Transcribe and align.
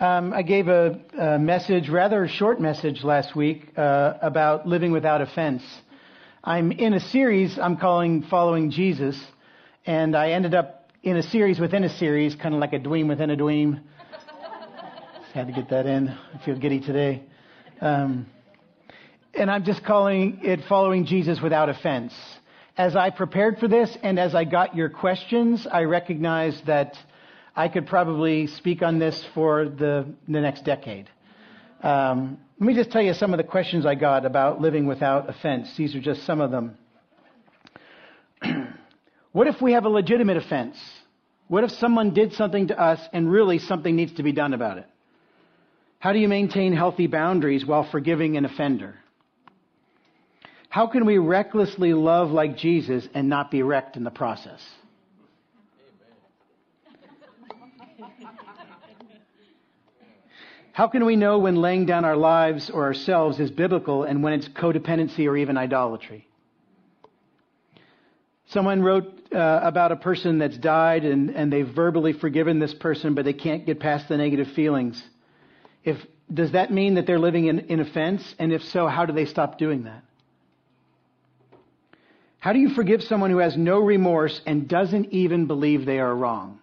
Um, 0.00 0.32
I 0.32 0.42
gave 0.42 0.68
a, 0.68 1.00
a, 1.18 1.38
message, 1.40 1.88
rather 1.88 2.28
short 2.28 2.60
message 2.60 3.02
last 3.02 3.34
week, 3.34 3.76
uh, 3.76 4.14
about 4.22 4.64
living 4.64 4.92
without 4.92 5.20
offense. 5.20 5.60
I'm 6.44 6.70
in 6.70 6.94
a 6.94 7.00
series 7.00 7.58
I'm 7.58 7.78
calling 7.78 8.22
Following 8.22 8.70
Jesus, 8.70 9.20
and 9.86 10.14
I 10.14 10.30
ended 10.30 10.54
up 10.54 10.92
in 11.02 11.16
a 11.16 11.22
series 11.24 11.58
within 11.58 11.82
a 11.82 11.88
series, 11.88 12.36
kind 12.36 12.54
of 12.54 12.60
like 12.60 12.72
a 12.74 12.78
dweem 12.78 13.08
within 13.08 13.30
a 13.30 13.36
dweem. 13.36 13.80
Had 15.34 15.48
to 15.48 15.52
get 15.52 15.68
that 15.70 15.86
in. 15.86 16.10
I 16.10 16.44
feel 16.44 16.56
giddy 16.56 16.78
today. 16.78 17.24
Um, 17.80 18.26
and 19.34 19.50
I'm 19.50 19.64
just 19.64 19.84
calling 19.84 20.42
it 20.44 20.60
Following 20.68 21.06
Jesus 21.06 21.40
Without 21.42 21.70
Offense. 21.70 22.14
As 22.76 22.94
I 22.94 23.10
prepared 23.10 23.58
for 23.58 23.66
this 23.66 23.98
and 24.04 24.20
as 24.20 24.32
I 24.36 24.44
got 24.44 24.76
your 24.76 24.90
questions, 24.90 25.66
I 25.68 25.82
recognized 25.82 26.66
that 26.66 26.94
I 27.58 27.66
could 27.66 27.88
probably 27.88 28.46
speak 28.46 28.82
on 28.82 29.00
this 29.00 29.20
for 29.34 29.68
the, 29.68 30.06
the 30.28 30.40
next 30.40 30.64
decade. 30.64 31.10
Um, 31.82 32.38
let 32.60 32.66
me 32.68 32.72
just 32.72 32.92
tell 32.92 33.02
you 33.02 33.14
some 33.14 33.34
of 33.34 33.38
the 33.38 33.42
questions 33.42 33.84
I 33.84 33.96
got 33.96 34.24
about 34.24 34.60
living 34.60 34.86
without 34.86 35.28
offense. 35.28 35.68
These 35.76 35.96
are 35.96 36.00
just 36.00 36.24
some 36.24 36.40
of 36.40 36.52
them. 36.52 36.78
what 39.32 39.48
if 39.48 39.60
we 39.60 39.72
have 39.72 39.86
a 39.86 39.88
legitimate 39.88 40.36
offense? 40.36 40.78
What 41.48 41.64
if 41.64 41.72
someone 41.72 42.14
did 42.14 42.32
something 42.34 42.68
to 42.68 42.80
us 42.80 43.00
and 43.12 43.28
really 43.28 43.58
something 43.58 43.96
needs 43.96 44.12
to 44.14 44.22
be 44.22 44.30
done 44.30 44.54
about 44.54 44.78
it? 44.78 44.86
How 45.98 46.12
do 46.12 46.20
you 46.20 46.28
maintain 46.28 46.72
healthy 46.72 47.08
boundaries 47.08 47.66
while 47.66 47.90
forgiving 47.90 48.36
an 48.36 48.44
offender? 48.44 48.94
How 50.68 50.86
can 50.86 51.04
we 51.06 51.18
recklessly 51.18 51.92
love 51.92 52.30
like 52.30 52.56
Jesus 52.56 53.08
and 53.14 53.28
not 53.28 53.50
be 53.50 53.64
wrecked 53.64 53.96
in 53.96 54.04
the 54.04 54.12
process? 54.12 54.64
How 60.72 60.86
can 60.86 61.04
we 61.04 61.16
know 61.16 61.40
when 61.40 61.56
laying 61.56 61.86
down 61.86 62.04
our 62.04 62.16
lives 62.16 62.70
or 62.70 62.84
ourselves 62.84 63.40
is 63.40 63.50
biblical 63.50 64.04
and 64.04 64.22
when 64.22 64.32
it's 64.32 64.48
codependency 64.48 65.26
or 65.26 65.36
even 65.36 65.56
idolatry? 65.56 66.28
Someone 68.46 68.80
wrote 68.82 69.32
uh, 69.32 69.60
about 69.62 69.92
a 69.92 69.96
person 69.96 70.38
that's 70.38 70.56
died 70.56 71.04
and, 71.04 71.30
and 71.30 71.52
they've 71.52 71.68
verbally 71.68 72.12
forgiven 72.12 72.60
this 72.60 72.72
person, 72.72 73.14
but 73.14 73.24
they 73.24 73.32
can't 73.32 73.66
get 73.66 73.80
past 73.80 74.08
the 74.08 74.16
negative 74.16 74.52
feelings. 74.52 75.02
If, 75.84 75.98
does 76.32 76.52
that 76.52 76.72
mean 76.72 76.94
that 76.94 77.06
they're 77.06 77.18
living 77.18 77.46
in, 77.46 77.58
in 77.58 77.80
offense? 77.80 78.34
And 78.38 78.52
if 78.52 78.62
so, 78.62 78.86
how 78.86 79.04
do 79.04 79.12
they 79.12 79.26
stop 79.26 79.58
doing 79.58 79.82
that? 79.82 80.04
How 82.38 82.52
do 82.52 82.60
you 82.60 82.70
forgive 82.70 83.02
someone 83.02 83.30
who 83.30 83.38
has 83.38 83.56
no 83.56 83.80
remorse 83.80 84.40
and 84.46 84.68
doesn't 84.68 85.06
even 85.12 85.46
believe 85.46 85.84
they 85.84 85.98
are 85.98 86.14
wrong? 86.14 86.60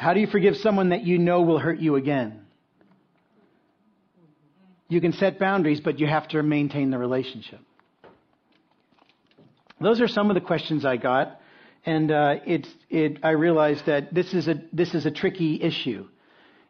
How 0.00 0.14
do 0.14 0.20
you 0.20 0.28
forgive 0.28 0.56
someone 0.56 0.88
that 0.88 1.02
you 1.02 1.18
know 1.18 1.42
will 1.42 1.58
hurt 1.58 1.78
you 1.78 1.96
again? 1.96 2.40
You 4.88 4.98
can 4.98 5.12
set 5.12 5.38
boundaries, 5.38 5.78
but 5.78 6.00
you 6.00 6.06
have 6.06 6.26
to 6.28 6.42
maintain 6.42 6.90
the 6.90 6.96
relationship. 6.96 7.60
Those 9.78 10.00
are 10.00 10.08
some 10.08 10.30
of 10.30 10.36
the 10.36 10.40
questions 10.40 10.86
I 10.86 10.96
got, 10.96 11.38
and 11.84 12.10
uh, 12.10 12.36
it's 12.46 12.68
it. 12.88 13.18
I 13.22 13.32
realized 13.32 13.84
that 13.84 14.14
this 14.14 14.32
is 14.32 14.48
a 14.48 14.54
this 14.72 14.94
is 14.94 15.04
a 15.04 15.10
tricky 15.10 15.60
issue, 15.62 16.08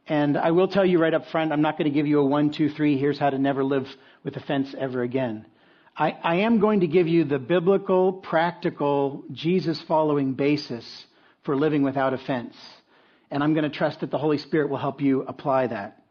and 0.08 0.36
I 0.36 0.50
will 0.50 0.66
tell 0.66 0.84
you 0.84 0.98
right 0.98 1.14
up 1.14 1.26
front. 1.28 1.52
I'm 1.52 1.62
not 1.62 1.78
going 1.78 1.88
to 1.88 1.94
give 1.94 2.08
you 2.08 2.18
a 2.18 2.26
one, 2.26 2.50
two, 2.50 2.68
three. 2.68 2.98
Here's 2.98 3.20
how 3.20 3.30
to 3.30 3.38
never 3.38 3.62
live 3.62 3.86
with 4.24 4.36
offense 4.36 4.74
ever 4.76 5.04
again. 5.04 5.46
I, 5.96 6.16
I 6.20 6.34
am 6.38 6.58
going 6.58 6.80
to 6.80 6.88
give 6.88 7.06
you 7.06 7.22
the 7.22 7.38
biblical, 7.38 8.12
practical, 8.12 9.22
Jesus 9.30 9.80
following 9.86 10.32
basis 10.32 11.06
for 11.44 11.54
living 11.54 11.84
without 11.84 12.12
offense 12.12 12.56
and 13.30 13.42
I'm 13.42 13.54
going 13.54 13.64
to 13.64 13.76
trust 13.76 14.00
that 14.00 14.10
the 14.10 14.18
Holy 14.18 14.38
Spirit 14.38 14.70
will 14.70 14.78
help 14.78 15.00
you 15.00 15.22
apply 15.22 15.68
that. 15.68 16.02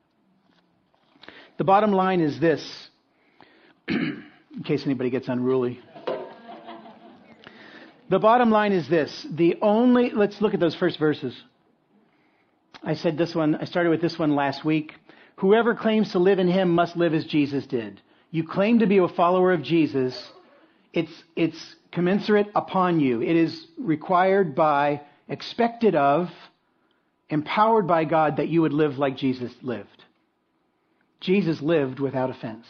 The 1.58 1.64
bottom 1.64 1.92
line 1.92 2.22
is 2.22 2.40
this, 2.40 2.90
in 3.88 4.24
case 4.64 4.86
anybody 4.86 5.10
gets 5.10 5.28
unruly. 5.28 5.82
The 8.10 8.20
bottom 8.20 8.50
line 8.50 8.72
is 8.72 8.88
this. 8.88 9.28
The 9.30 9.58
only, 9.62 10.10
let's 10.10 10.42
look 10.42 10.54
at 10.54 10.60
those 10.60 10.76
first 10.76 10.98
verses. 10.98 11.40
I 12.84 12.96
said 12.96 13.18
this 13.18 13.36
one, 13.36 13.56
I 13.56 13.66
started 13.66 13.90
with 13.90 14.02
this 14.02 14.18
one 14.18 14.36
last 14.36 14.64
week. 14.64 14.94
Whoever 15.38 15.76
claims 15.76 16.14
to 16.14 16.20
live 16.20 16.40
in 16.40 16.48
him 16.48 16.70
must 16.72 16.96
live 16.96 17.14
as 17.14 17.26
Jesus 17.26 17.68
did. 17.68 18.02
You 18.32 18.48
claim 18.48 18.80
to 18.80 18.88
be 18.88 18.98
a 18.98 19.08
follower 19.08 19.52
of 19.52 19.62
Jesus. 19.62 20.32
It's, 20.94 21.12
it's 21.36 21.76
commensurate 21.92 22.48
upon 22.56 23.00
you. 23.00 23.22
It 23.22 23.36
is 23.36 23.68
required 23.78 24.56
by, 24.56 25.02
expected 25.28 25.94
of, 25.94 26.30
empowered 27.30 27.88
by 27.88 28.06
God 28.06 28.38
that 28.38 28.50
you 28.50 28.62
would 28.62 28.74
live 28.74 28.98
like 28.98 29.18
Jesus 29.18 29.54
lived. 29.62 30.04
Jesus 31.20 31.62
lived 31.62 32.00
without 32.00 32.30
offense. 32.30 32.66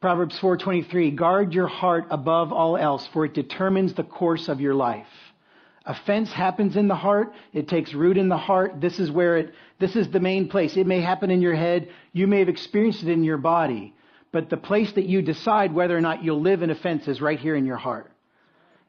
Proverbs 0.00 0.38
4:23 0.38 1.16
Guard 1.16 1.54
your 1.54 1.66
heart 1.66 2.06
above 2.10 2.52
all 2.52 2.76
else 2.76 3.06
for 3.12 3.24
it 3.24 3.34
determines 3.34 3.94
the 3.94 4.04
course 4.04 4.48
of 4.48 4.60
your 4.60 4.74
life. 4.74 5.06
Offense 5.86 6.32
happens 6.32 6.76
in 6.76 6.88
the 6.88 6.96
heart, 6.96 7.32
it 7.52 7.68
takes 7.68 7.94
root 7.94 8.16
in 8.16 8.28
the 8.28 8.36
heart. 8.36 8.80
This 8.80 8.98
is 8.98 9.10
where 9.10 9.38
it 9.38 9.54
this 9.78 9.94
is 9.94 10.10
the 10.10 10.20
main 10.20 10.48
place. 10.48 10.76
It 10.76 10.86
may 10.86 11.00
happen 11.00 11.30
in 11.30 11.40
your 11.40 11.54
head, 11.54 11.88
you 12.12 12.26
may 12.26 12.40
have 12.40 12.48
experienced 12.48 13.02
it 13.02 13.08
in 13.08 13.24
your 13.24 13.38
body, 13.38 13.94
but 14.32 14.50
the 14.50 14.56
place 14.56 14.92
that 14.92 15.06
you 15.06 15.22
decide 15.22 15.72
whether 15.72 15.96
or 15.96 16.00
not 16.00 16.24
you'll 16.24 16.40
live 16.40 16.62
in 16.62 16.70
offense 16.70 17.06
is 17.08 17.20
right 17.20 17.38
here 17.38 17.56
in 17.56 17.64
your 17.64 17.76
heart. 17.76 18.10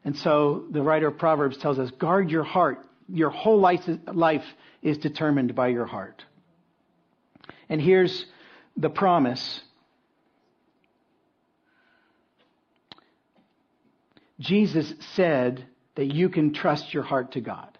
And 0.04 0.16
so 0.16 0.64
the 0.70 0.82
writer 0.82 1.08
of 1.08 1.18
Proverbs 1.18 1.56
tells 1.56 1.78
us 1.78 1.90
guard 1.92 2.30
your 2.30 2.44
heart 2.44 2.84
your 3.08 3.30
whole 3.30 3.60
life, 3.60 3.88
life 4.12 4.44
is 4.82 4.98
determined 4.98 5.54
by 5.54 5.68
your 5.68 5.86
heart. 5.86 6.24
And 7.68 7.80
here's 7.80 8.26
the 8.76 8.90
promise. 8.90 9.60
Jesus 14.40 14.92
said 15.14 15.66
that 15.96 16.06
you 16.06 16.28
can 16.28 16.52
trust 16.52 16.94
your 16.94 17.02
heart 17.02 17.32
to 17.32 17.40
God. 17.40 17.78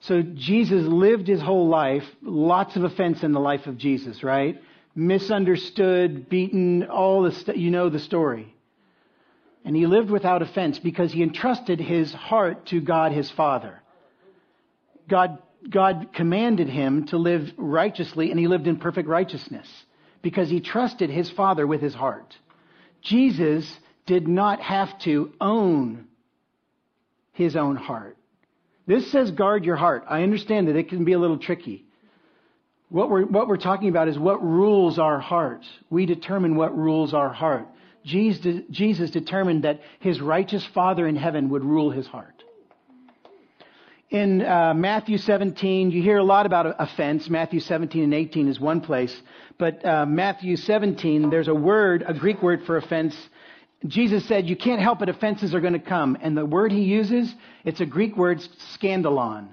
So 0.00 0.22
Jesus 0.22 0.84
lived 0.86 1.26
his 1.26 1.40
whole 1.40 1.68
life, 1.68 2.04
lots 2.20 2.76
of 2.76 2.84
offense 2.84 3.22
in 3.22 3.32
the 3.32 3.40
life 3.40 3.66
of 3.66 3.78
Jesus, 3.78 4.22
right? 4.22 4.60
Misunderstood, 4.94 6.28
beaten, 6.28 6.84
all 6.84 7.22
the 7.22 7.32
st- 7.32 7.56
you 7.56 7.70
know 7.70 7.88
the 7.88 7.98
story. 7.98 8.54
And 9.64 9.74
he 9.74 9.86
lived 9.86 10.10
without 10.10 10.42
offense 10.42 10.78
because 10.78 11.10
he 11.10 11.22
entrusted 11.22 11.80
his 11.80 12.12
heart 12.12 12.66
to 12.66 12.82
God 12.82 13.12
his 13.12 13.30
Father. 13.30 13.80
God, 15.08 15.38
God 15.68 16.08
commanded 16.14 16.68
him 16.68 17.06
to 17.06 17.18
live 17.18 17.52
righteously, 17.56 18.30
and 18.30 18.38
he 18.38 18.48
lived 18.48 18.66
in 18.66 18.76
perfect 18.76 19.08
righteousness 19.08 19.68
because 20.22 20.48
he 20.48 20.60
trusted 20.60 21.10
his 21.10 21.30
Father 21.30 21.66
with 21.66 21.80
his 21.80 21.94
heart. 21.94 22.36
Jesus 23.02 23.70
did 24.06 24.26
not 24.26 24.60
have 24.60 24.98
to 25.00 25.32
own 25.40 26.06
his 27.32 27.56
own 27.56 27.76
heart. 27.76 28.16
This 28.86 29.10
says 29.10 29.30
guard 29.30 29.64
your 29.64 29.76
heart. 29.76 30.04
I 30.08 30.22
understand 30.22 30.68
that 30.68 30.76
it 30.76 30.88
can 30.88 31.04
be 31.04 31.12
a 31.12 31.18
little 31.18 31.38
tricky. 31.38 31.84
What 32.90 33.10
we're, 33.10 33.24
what 33.24 33.48
we're 33.48 33.56
talking 33.56 33.88
about 33.88 34.08
is 34.08 34.18
what 34.18 34.44
rules 34.44 34.98
our 34.98 35.18
heart. 35.18 35.64
We 35.90 36.06
determine 36.06 36.54
what 36.54 36.76
rules 36.76 37.12
our 37.12 37.32
heart. 37.32 37.66
Jesus, 38.04 38.62
Jesus 38.70 39.10
determined 39.10 39.64
that 39.64 39.80
his 40.00 40.20
righteous 40.20 40.64
Father 40.66 41.06
in 41.06 41.16
heaven 41.16 41.48
would 41.48 41.64
rule 41.64 41.90
his 41.90 42.06
heart 42.06 42.43
in 44.10 44.42
uh, 44.42 44.74
Matthew 44.74 45.18
17, 45.18 45.90
you 45.90 46.02
hear 46.02 46.18
a 46.18 46.24
lot 46.24 46.46
about 46.46 46.76
offense. 46.78 47.28
Matthew 47.28 47.60
17 47.60 48.02
and 48.02 48.14
18 48.14 48.48
is 48.48 48.60
one 48.60 48.80
place. 48.80 49.14
But 49.58 49.84
uh, 49.84 50.06
Matthew 50.06 50.56
17, 50.56 51.30
there's 51.30 51.48
a 51.48 51.54
word, 51.54 52.04
a 52.06 52.14
Greek 52.14 52.42
word 52.42 52.64
for 52.64 52.76
offense. 52.76 53.16
Jesus 53.86 54.26
said, 54.26 54.48
you 54.48 54.56
can't 54.56 54.80
help 54.80 55.02
it, 55.02 55.08
offenses 55.08 55.54
are 55.54 55.60
going 55.60 55.74
to 55.74 55.78
come. 55.78 56.16
And 56.20 56.36
the 56.36 56.46
word 56.46 56.72
he 56.72 56.82
uses, 56.82 57.34
it's 57.64 57.80
a 57.80 57.86
Greek 57.86 58.16
word, 58.16 58.40
scandalon. 58.78 59.48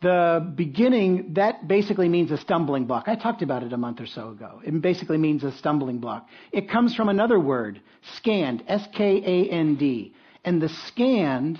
The 0.00 0.52
beginning, 0.54 1.34
that 1.34 1.66
basically 1.66 2.08
means 2.08 2.30
a 2.30 2.36
stumbling 2.36 2.84
block. 2.84 3.08
I 3.08 3.16
talked 3.16 3.42
about 3.42 3.64
it 3.64 3.72
a 3.72 3.76
month 3.76 4.00
or 4.00 4.06
so 4.06 4.30
ago. 4.30 4.60
It 4.64 4.80
basically 4.80 5.18
means 5.18 5.42
a 5.42 5.50
stumbling 5.50 5.98
block. 5.98 6.28
It 6.52 6.70
comes 6.70 6.94
from 6.94 7.08
another 7.08 7.40
word, 7.40 7.80
scand, 8.14 8.62
S-K-A-N-D. 8.68 10.14
And 10.44 10.62
the 10.62 10.68
scand 10.68 11.58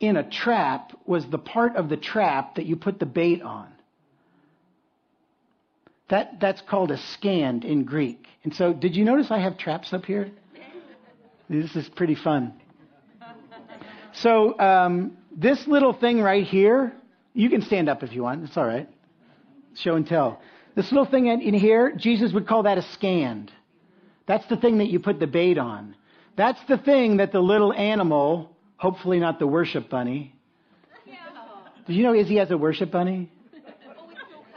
in 0.00 0.16
a 0.16 0.28
trap 0.28 0.92
was 1.06 1.26
the 1.26 1.38
part 1.38 1.76
of 1.76 1.88
the 1.88 1.96
trap 1.96 2.56
that 2.56 2.66
you 2.66 2.76
put 2.76 2.98
the 2.98 3.06
bait 3.06 3.42
on. 3.42 3.68
That, 6.10 6.40
that's 6.40 6.60
called 6.60 6.90
a 6.90 6.98
scand 6.98 7.64
in 7.64 7.84
Greek. 7.84 8.26
And 8.42 8.54
so, 8.54 8.72
did 8.72 8.94
you 8.94 9.04
notice 9.04 9.30
I 9.30 9.38
have 9.38 9.56
traps 9.56 9.92
up 9.92 10.04
here? 10.04 10.30
This 11.48 11.74
is 11.76 11.88
pretty 11.88 12.14
fun. 12.14 12.54
So, 14.12 14.58
um, 14.58 15.16
this 15.34 15.66
little 15.66 15.92
thing 15.92 16.20
right 16.20 16.44
here, 16.44 16.92
you 17.32 17.48
can 17.48 17.62
stand 17.62 17.88
up 17.88 18.02
if 18.02 18.12
you 18.12 18.22
want. 18.22 18.44
It's 18.44 18.56
all 18.56 18.66
right. 18.66 18.88
Show 19.74 19.96
and 19.96 20.06
tell. 20.06 20.40
This 20.74 20.90
little 20.92 21.06
thing 21.06 21.26
in 21.26 21.54
here, 21.54 21.92
Jesus 21.96 22.32
would 22.32 22.46
call 22.46 22.64
that 22.64 22.78
a 22.78 22.82
scand. 22.82 23.52
That's 24.26 24.46
the 24.46 24.56
thing 24.56 24.78
that 24.78 24.88
you 24.88 25.00
put 25.00 25.20
the 25.20 25.26
bait 25.26 25.58
on. 25.58 25.94
That's 26.36 26.60
the 26.68 26.78
thing 26.78 27.18
that 27.18 27.32
the 27.32 27.40
little 27.40 27.72
animal, 27.72 28.53
hopefully 28.76 29.18
not 29.18 29.38
the 29.38 29.46
worship 29.46 29.88
bunny. 29.88 30.34
Did 31.86 31.96
you 31.96 32.02
know 32.02 32.14
Izzy 32.14 32.36
has 32.36 32.50
a 32.50 32.56
worship 32.56 32.90
bunny? 32.90 33.30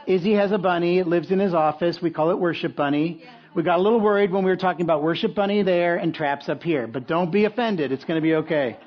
Izzy 0.06 0.32
has 0.32 0.52
a 0.52 0.58
bunny. 0.58 0.98
It 0.98 1.06
lives 1.06 1.30
in 1.30 1.38
his 1.38 1.52
office. 1.52 2.00
We 2.00 2.10
call 2.10 2.30
it 2.30 2.38
worship 2.38 2.74
bunny. 2.74 3.22
We 3.54 3.62
got 3.62 3.78
a 3.78 3.82
little 3.82 4.00
worried 4.00 4.32
when 4.32 4.44
we 4.44 4.50
were 4.50 4.56
talking 4.56 4.82
about 4.82 5.02
worship 5.02 5.34
bunny 5.34 5.62
there 5.62 5.96
and 5.96 6.14
traps 6.14 6.48
up 6.48 6.62
here, 6.62 6.86
but 6.86 7.06
don't 7.06 7.30
be 7.30 7.44
offended. 7.44 7.92
It's 7.92 8.04
going 8.04 8.16
to 8.16 8.22
be 8.22 8.34
okay. 8.36 8.78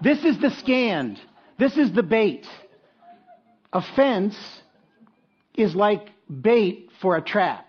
This 0.00 0.24
is 0.24 0.40
the 0.40 0.50
scand. 0.50 1.20
This 1.58 1.76
is 1.76 1.92
the 1.92 2.02
bait. 2.02 2.46
Offense 3.72 4.36
is 5.54 5.74
like 5.74 6.08
bait 6.40 6.88
for 7.00 7.16
a 7.16 7.22
trap. 7.22 7.66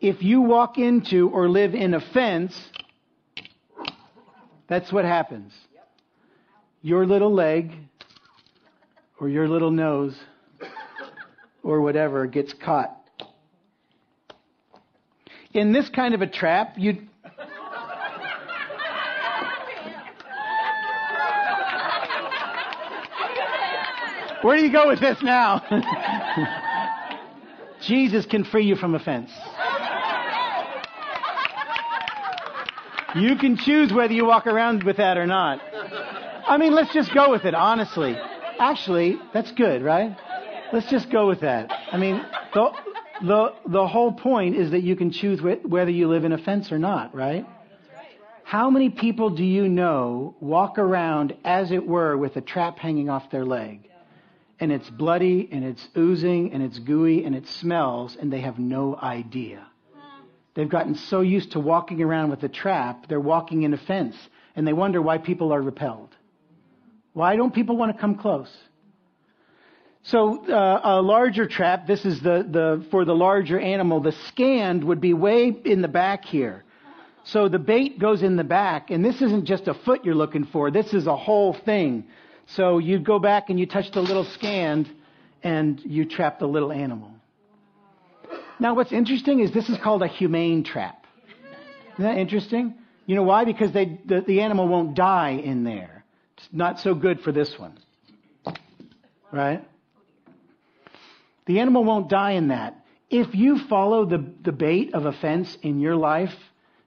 If 0.00 0.22
you 0.22 0.40
walk 0.40 0.78
into 0.78 1.28
or 1.28 1.48
live 1.48 1.74
in 1.74 1.92
offense, 1.92 2.58
that's 4.68 4.90
what 4.90 5.04
happens. 5.04 5.52
Your 6.82 7.06
little 7.06 7.32
leg 7.32 7.72
or 9.20 9.28
your 9.28 9.48
little 9.48 9.70
nose 9.70 10.18
or 11.62 11.80
whatever 11.80 12.26
gets 12.26 12.52
caught. 12.54 12.96
In 15.52 15.72
this 15.72 15.88
kind 15.88 16.14
of 16.14 16.22
a 16.22 16.26
trap, 16.26 16.74
you 16.76 17.06
Where 24.42 24.56
do 24.56 24.64
you 24.64 24.72
go 24.72 24.88
with 24.88 25.00
this 25.00 25.18
now? 25.22 25.62
Jesus 27.82 28.24
can 28.24 28.44
free 28.44 28.64
you 28.64 28.74
from 28.74 28.94
offense. 28.94 29.30
You 33.14 33.36
can 33.36 33.58
choose 33.58 33.92
whether 33.92 34.14
you 34.14 34.24
walk 34.24 34.46
around 34.46 34.84
with 34.84 34.96
that 34.96 35.18
or 35.18 35.26
not. 35.26 35.60
I 36.50 36.56
mean, 36.56 36.74
let's 36.74 36.92
just 36.92 37.14
go 37.14 37.30
with 37.30 37.44
it, 37.44 37.54
honestly. 37.54 38.18
Actually, 38.58 39.20
that's 39.32 39.52
good, 39.52 39.84
right? 39.84 40.16
Let's 40.72 40.90
just 40.90 41.08
go 41.08 41.28
with 41.28 41.42
that. 41.42 41.70
I 41.92 41.96
mean, 41.96 42.20
the, 42.52 42.72
the, 43.22 43.54
the 43.68 43.86
whole 43.86 44.10
point 44.10 44.56
is 44.56 44.72
that 44.72 44.82
you 44.82 44.96
can 44.96 45.12
choose 45.12 45.38
wh- 45.38 45.64
whether 45.64 45.92
you 45.92 46.08
live 46.08 46.24
in 46.24 46.32
a 46.32 46.38
fence 46.38 46.72
or 46.72 46.78
not, 46.80 47.14
right? 47.14 47.46
How 48.42 48.68
many 48.68 48.90
people 48.90 49.30
do 49.30 49.44
you 49.44 49.68
know 49.68 50.34
walk 50.40 50.76
around, 50.76 51.36
as 51.44 51.70
it 51.70 51.86
were, 51.86 52.16
with 52.16 52.34
a 52.34 52.40
trap 52.40 52.80
hanging 52.80 53.08
off 53.08 53.30
their 53.30 53.44
leg? 53.44 53.88
And 54.58 54.72
it's 54.72 54.90
bloody, 54.90 55.48
and 55.52 55.64
it's 55.64 55.88
oozing, 55.96 56.52
and 56.52 56.64
it's 56.64 56.80
gooey, 56.80 57.24
and 57.24 57.36
it 57.36 57.46
smells, 57.46 58.16
and 58.20 58.32
they 58.32 58.40
have 58.40 58.58
no 58.58 58.96
idea. 58.96 59.68
They've 60.54 60.68
gotten 60.68 60.96
so 60.96 61.20
used 61.20 61.52
to 61.52 61.60
walking 61.60 62.02
around 62.02 62.30
with 62.30 62.42
a 62.42 62.48
trap, 62.48 63.06
they're 63.08 63.20
walking 63.20 63.62
in 63.62 63.72
a 63.72 63.78
fence, 63.78 64.16
and 64.56 64.66
they 64.66 64.72
wonder 64.72 65.00
why 65.00 65.18
people 65.18 65.52
are 65.54 65.62
repelled. 65.62 66.16
Why 67.12 67.36
don't 67.36 67.54
people 67.54 67.76
want 67.76 67.94
to 67.94 68.00
come 68.00 68.16
close? 68.16 68.50
So 70.02 70.46
uh, 70.46 70.80
a 70.82 71.02
larger 71.02 71.46
trap, 71.46 71.86
this 71.86 72.04
is 72.04 72.20
the, 72.20 72.46
the 72.48 72.86
for 72.90 73.04
the 73.04 73.14
larger 73.14 73.60
animal. 73.60 74.00
The 74.00 74.14
scand 74.28 74.82
would 74.84 75.00
be 75.00 75.12
way 75.12 75.48
in 75.64 75.82
the 75.82 75.88
back 75.88 76.24
here. 76.24 76.64
So 77.24 77.48
the 77.48 77.58
bait 77.58 77.98
goes 77.98 78.22
in 78.22 78.36
the 78.36 78.44
back, 78.44 78.90
and 78.90 79.04
this 79.04 79.20
isn't 79.20 79.44
just 79.44 79.68
a 79.68 79.74
foot 79.74 80.04
you're 80.04 80.14
looking 80.14 80.46
for. 80.46 80.70
This 80.70 80.94
is 80.94 81.06
a 81.06 81.16
whole 81.16 81.52
thing. 81.52 82.04
So 82.46 82.78
you 82.78 82.98
go 82.98 83.18
back 83.18 83.50
and 83.50 83.60
you 83.60 83.66
touch 83.66 83.90
the 83.90 84.00
little 84.00 84.24
scand, 84.24 84.88
and 85.42 85.80
you 85.84 86.06
trap 86.06 86.38
the 86.38 86.46
little 86.46 86.72
animal. 86.72 87.10
Now, 88.58 88.74
what's 88.74 88.92
interesting 88.92 89.40
is 89.40 89.52
this 89.52 89.68
is 89.68 89.78
called 89.78 90.02
a 90.02 90.08
humane 90.08 90.64
trap. 90.64 91.06
Isn't 91.94 92.04
that 92.04 92.18
interesting? 92.18 92.74
You 93.06 93.16
know 93.16 93.22
why? 93.22 93.44
Because 93.44 93.72
they, 93.72 94.00
the, 94.06 94.22
the 94.22 94.40
animal 94.40 94.66
won't 94.66 94.94
die 94.94 95.40
in 95.42 95.64
there. 95.64 95.99
Not 96.52 96.80
so 96.80 96.94
good 96.94 97.20
for 97.20 97.32
this 97.32 97.58
one. 97.58 97.78
Right? 99.32 99.66
The 101.46 101.60
animal 101.60 101.84
won't 101.84 102.08
die 102.08 102.32
in 102.32 102.48
that. 102.48 102.84
If 103.08 103.34
you 103.34 103.58
follow 103.58 104.04
the, 104.04 104.24
the 104.42 104.52
bait 104.52 104.94
of 104.94 105.04
offense 105.04 105.56
in 105.62 105.80
your 105.80 105.96
life, 105.96 106.34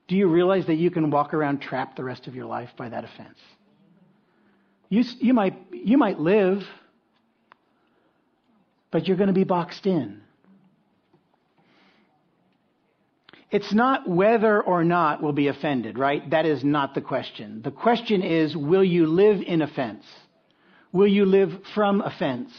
do 0.08 0.16
you 0.16 0.28
realize 0.28 0.66
that 0.68 0.76
you 0.76 0.90
can 0.90 1.12
walk 1.12 1.34
around 1.34 1.62
trapped 1.62 1.98
the 1.98 2.04
rest 2.04 2.28
of 2.28 2.36
your 2.36 2.46
life 2.46 2.70
by 2.78 2.90
that 2.90 3.04
offense? 3.04 3.40
You, 4.90 5.04
you, 5.20 5.34
might, 5.34 5.56
you 5.72 5.98
might 5.98 6.20
live, 6.20 6.64
but 8.92 9.08
you're 9.08 9.18
going 9.18 9.28
to 9.28 9.34
be 9.34 9.44
boxed 9.44 9.86
in. 9.86 10.23
It's 13.54 13.72
not 13.72 14.10
whether 14.10 14.60
or 14.60 14.84
not 14.84 15.22
we'll 15.22 15.32
be 15.32 15.48
offended, 15.48 16.00
right? 16.00 16.28
That 16.32 16.48
is 16.48 16.64
not 16.64 16.96
the 16.96 17.02
question. 17.02 17.62
The 17.64 17.70
question 17.70 18.24
is, 18.24 18.58
will 18.58 18.84
you 18.84 19.06
live 19.06 19.44
in 19.44 19.62
offense? 19.62 20.04
Will 20.92 21.08
you 21.08 21.24
live 21.28 21.52
from 21.76 22.02
offense? 22.02 22.52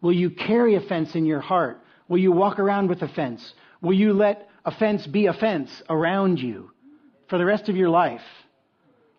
Will 0.00 0.14
you 0.14 0.30
carry 0.30 0.76
offense 0.76 1.14
in 1.14 1.26
your 1.26 1.40
heart? 1.40 1.84
Will 2.08 2.16
you 2.16 2.32
walk 2.32 2.58
around 2.58 2.88
with 2.88 3.02
offense? 3.02 3.52
Will 3.82 3.92
you 3.92 4.14
let 4.14 4.48
offense 4.64 5.06
be 5.06 5.26
offense 5.26 5.82
around 5.90 6.38
you 6.40 6.70
for 7.28 7.36
the 7.36 7.44
rest 7.44 7.68
of 7.68 7.76
your 7.76 7.90
life? 7.90 8.24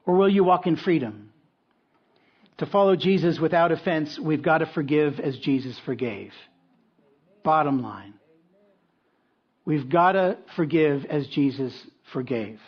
Or 0.08 0.16
will 0.16 0.30
you 0.30 0.44
walk 0.44 0.66
in 0.66 0.76
freedom? 0.76 1.32
To 2.58 2.66
follow 2.66 2.96
Jesus 2.96 3.40
without 3.40 3.72
offense, 3.72 4.18
we've 4.20 4.42
got 4.42 4.58
to 4.58 4.66
forgive 4.66 5.20
as 5.20 5.38
Jesus 5.38 5.78
forgave. 5.86 6.34
Bottom 7.44 7.84
line. 7.84 8.16
We've 9.66 9.90
got 9.90 10.14
to 10.14 10.38
forgive 10.56 11.06
as 11.06 11.28
Jesus 11.28 11.74
forgave. 12.12 12.60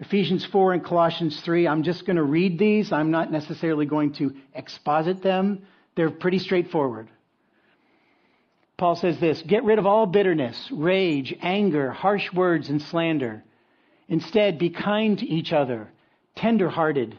Ephesians 0.00 0.44
4 0.46 0.74
and 0.74 0.84
Colossians 0.84 1.40
3, 1.40 1.68
I'm 1.68 1.84
just 1.84 2.04
going 2.04 2.16
to 2.16 2.22
read 2.22 2.58
these. 2.58 2.92
I'm 2.92 3.10
not 3.10 3.30
necessarily 3.30 3.86
going 3.86 4.12
to 4.14 4.34
exposit 4.54 5.22
them. 5.22 5.66
They're 5.94 6.10
pretty 6.10 6.40
straightforward. 6.40 7.08
Paul 8.76 8.96
says 8.96 9.20
this 9.20 9.40
Get 9.42 9.64
rid 9.64 9.78
of 9.78 9.86
all 9.86 10.06
bitterness, 10.06 10.68
rage, 10.72 11.34
anger, 11.40 11.92
harsh 11.92 12.32
words, 12.32 12.68
and 12.68 12.82
slander. 12.82 13.44
Instead, 14.08 14.58
be 14.58 14.70
kind 14.70 15.18
to 15.18 15.26
each 15.26 15.52
other, 15.52 15.88
tender 16.34 16.68
hearted, 16.68 17.16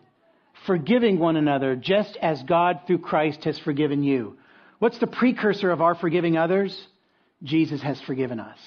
forgiving 0.65 1.17
one 1.17 1.37
another, 1.37 1.75
just 1.75 2.17
as 2.17 2.43
God 2.43 2.81
through 2.85 2.99
Christ 2.99 3.45
has 3.45 3.57
forgiven 3.57 4.03
you. 4.03 4.37
What's 4.79 4.99
the 4.99 5.07
precursor 5.07 5.71
of 5.71 5.81
our 5.81 5.95
forgiving 5.95 6.37
others? 6.37 6.87
Jesus 7.43 7.81
has 7.81 7.99
forgiven 8.01 8.39
us. 8.39 8.59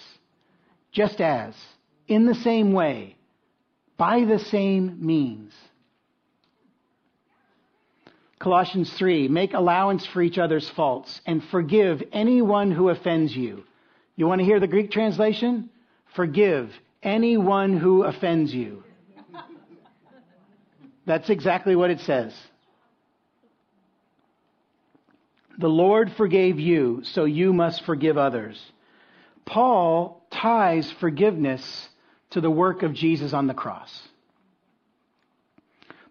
Just 0.92 1.20
as, 1.20 1.54
in 2.06 2.26
the 2.26 2.34
same 2.34 2.72
way, 2.72 3.16
by 3.96 4.24
the 4.24 4.38
same 4.38 5.04
means. 5.04 5.52
Colossians 8.38 8.92
3, 8.92 9.28
make 9.28 9.52
allowance 9.52 10.06
for 10.06 10.22
each 10.22 10.38
other's 10.38 10.68
faults 10.70 11.20
and 11.26 11.42
forgive 11.44 12.02
anyone 12.12 12.70
who 12.70 12.88
offends 12.88 13.36
you. 13.36 13.64
You 14.14 14.26
want 14.26 14.40
to 14.40 14.44
hear 14.44 14.60
the 14.60 14.68
Greek 14.68 14.90
translation? 14.90 15.70
Forgive 16.14 16.72
anyone 17.02 17.76
who 17.76 18.04
offends 18.04 18.54
you. 18.54 18.84
That's 21.04 21.30
exactly 21.30 21.74
what 21.74 21.90
it 21.90 22.00
says. 22.00 22.34
The 25.58 25.68
Lord 25.68 26.12
forgave 26.12 26.60
you, 26.60 27.02
so 27.02 27.24
you 27.24 27.52
must 27.52 27.84
forgive 27.84 28.16
others. 28.16 28.60
Paul 29.44 30.24
ties 30.30 30.90
forgiveness 31.00 31.88
to 32.30 32.40
the 32.40 32.50
work 32.50 32.82
of 32.82 32.94
Jesus 32.94 33.32
on 33.32 33.48
the 33.48 33.54
cross. 33.54 34.08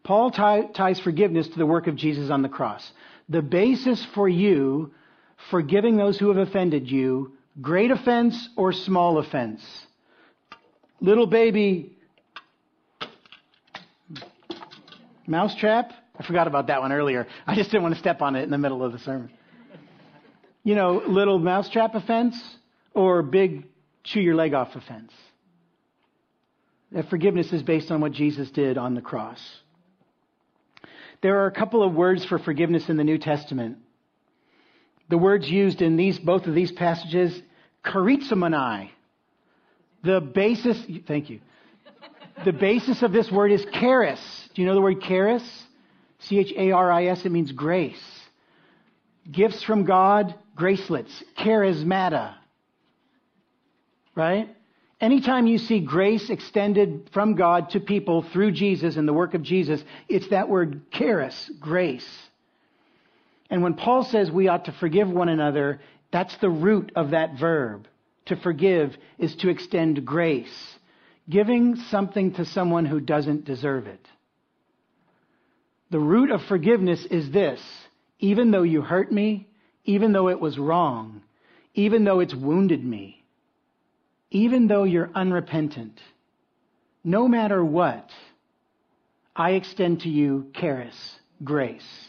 Paul 0.03 0.31
tie, 0.31 0.63
ties 0.73 0.99
forgiveness 0.99 1.47
to 1.47 1.57
the 1.57 1.65
work 1.65 1.87
of 1.87 1.95
Jesus 1.95 2.29
on 2.29 2.41
the 2.41 2.49
cross. 2.49 2.91
The 3.29 3.41
basis 3.41 4.03
for 4.13 4.27
you 4.27 4.93
forgiving 5.49 5.97
those 5.97 6.17
who 6.17 6.29
have 6.29 6.37
offended 6.37 6.89
you, 6.89 7.33
great 7.61 7.91
offense 7.91 8.49
or 8.55 8.73
small 8.73 9.17
offense. 9.17 9.61
Little 10.99 11.27
baby 11.27 11.95
mousetrap. 15.27 15.91
I 16.19 16.23
forgot 16.23 16.47
about 16.47 16.67
that 16.67 16.81
one 16.81 16.91
earlier. 16.91 17.27
I 17.45 17.55
just 17.55 17.69
didn't 17.69 17.83
want 17.83 17.95
to 17.95 17.99
step 17.99 18.21
on 18.21 18.35
it 18.35 18.43
in 18.43 18.49
the 18.49 18.57
middle 18.57 18.83
of 18.83 18.91
the 18.91 18.99
sermon. 18.99 19.29
You 20.67 20.75
know, 20.75 21.01
little 21.07 21.39
mousetrap 21.39 21.95
offense 21.95 22.37
or 22.93 23.23
big 23.23 23.67
chew 24.03 24.19
your 24.19 24.35
leg 24.35 24.53
off 24.53 24.75
offense. 24.75 25.13
That 26.91 27.09
forgiveness 27.09 27.53
is 27.53 27.63
based 27.63 27.89
on 27.89 28.01
what 28.01 28.11
Jesus 28.11 28.51
did 28.51 28.77
on 28.77 28.93
the 28.93 28.99
cross. 28.99 29.39
There 31.21 31.39
are 31.39 31.45
a 31.45 31.53
couple 31.53 31.83
of 31.83 31.93
words 31.93 32.25
for 32.25 32.37
forgiveness 32.37 32.89
in 32.89 32.97
the 32.97 33.05
New 33.05 33.17
Testament. 33.17 33.77
The 35.09 35.17
words 35.17 35.49
used 35.49 35.81
in 35.81 35.95
these, 35.95 36.19
both 36.19 36.47
of 36.47 36.53
these 36.53 36.73
passages, 36.73 37.41
charizomai. 37.85 38.89
The 40.03 40.19
basis, 40.19 40.83
thank 41.07 41.29
you. 41.29 41.39
The 42.43 42.51
basis 42.51 43.03
of 43.03 43.13
this 43.13 43.31
word 43.31 43.53
is 43.53 43.65
charis. 43.71 44.19
Do 44.53 44.61
you 44.61 44.67
know 44.67 44.75
the 44.75 44.81
word 44.81 44.99
charis? 44.99 45.49
C-H-A-R-I-S, 46.19 47.23
it 47.23 47.31
means 47.31 47.53
grace. 47.53 48.16
Gifts 49.31 49.63
from 49.63 49.85
God, 49.85 50.35
gracelets, 50.55 51.23
charismata. 51.37 52.35
Right? 54.15 54.49
Anytime 54.99 55.45
you 55.45 55.59
see 55.59 55.79
grace 55.79 56.29
extended 56.29 57.09
from 57.13 57.35
God 57.35 57.71
to 57.71 57.79
people 57.79 58.23
through 58.23 58.51
Jesus 58.51 58.95
and 58.95 59.07
the 59.07 59.13
work 59.13 59.35
of 59.35 59.43
Jesus, 59.43 59.83
it's 60.09 60.29
that 60.29 60.49
word 60.49 60.89
charis, 60.91 61.51
grace. 61.59 62.07
And 63.49 63.61
when 63.61 63.75
Paul 63.75 64.03
says 64.03 64.31
we 64.31 64.47
ought 64.47 64.65
to 64.65 64.71
forgive 64.71 65.09
one 65.09 65.29
another, 65.29 65.81
that's 66.11 66.35
the 66.37 66.49
root 66.49 66.91
of 66.95 67.11
that 67.11 67.37
verb. 67.39 67.87
To 68.25 68.35
forgive 68.35 68.97
is 69.19 69.35
to 69.37 69.49
extend 69.49 70.05
grace, 70.05 70.77
giving 71.29 71.75
something 71.75 72.33
to 72.33 72.45
someone 72.45 72.85
who 72.85 72.99
doesn't 72.99 73.45
deserve 73.45 73.87
it. 73.87 74.05
The 75.91 75.99
root 75.99 76.31
of 76.31 76.41
forgiveness 76.43 77.05
is 77.05 77.31
this 77.31 77.61
even 78.19 78.51
though 78.51 78.63
you 78.63 78.81
hurt 78.81 79.11
me, 79.11 79.47
even 79.85 80.11
though 80.11 80.29
it 80.29 80.39
was 80.39 80.57
wrong, 80.57 81.21
even 81.73 82.03
though 82.03 82.19
it's 82.19 82.33
wounded 82.33 82.83
me, 82.83 83.23
even 84.31 84.67
though 84.67 84.83
you're 84.83 85.09
unrepentant, 85.15 85.99
no 87.03 87.27
matter 87.27 87.63
what, 87.63 88.09
I 89.35 89.51
extend 89.51 90.01
to 90.01 90.09
you 90.09 90.51
charis, 90.53 91.19
grace. 91.43 92.07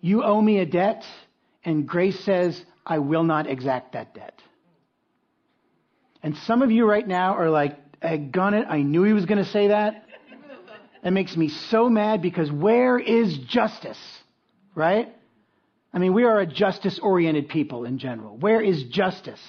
You 0.00 0.24
owe 0.24 0.40
me 0.40 0.58
a 0.58 0.66
debt, 0.66 1.04
and 1.64 1.86
grace 1.86 2.18
says, 2.20 2.64
I 2.86 2.98
will 2.98 3.22
not 3.22 3.46
exact 3.46 3.92
that 3.92 4.14
debt. 4.14 4.40
And 6.22 6.36
some 6.38 6.62
of 6.62 6.70
you 6.70 6.86
right 6.86 7.06
now 7.06 7.34
are 7.34 7.50
like, 7.50 7.76
got 8.30 8.54
it. 8.54 8.66
I 8.68 8.82
knew 8.82 9.04
he 9.04 9.12
was 9.12 9.26
going 9.26 9.44
to 9.44 9.50
say 9.50 9.68
that. 9.68 10.06
That 11.02 11.12
makes 11.12 11.36
me 11.36 11.48
so 11.48 11.88
mad 11.88 12.20
because 12.22 12.50
where 12.50 12.98
is 12.98 13.36
justice? 13.38 14.00
Right? 14.74 15.14
I 15.92 15.98
mean, 15.98 16.12
we 16.12 16.24
are 16.24 16.38
a 16.38 16.46
justice 16.46 16.98
oriented 16.98 17.48
people 17.48 17.84
in 17.84 17.98
general. 17.98 18.36
Where 18.36 18.60
is 18.60 18.84
justice? 18.84 19.42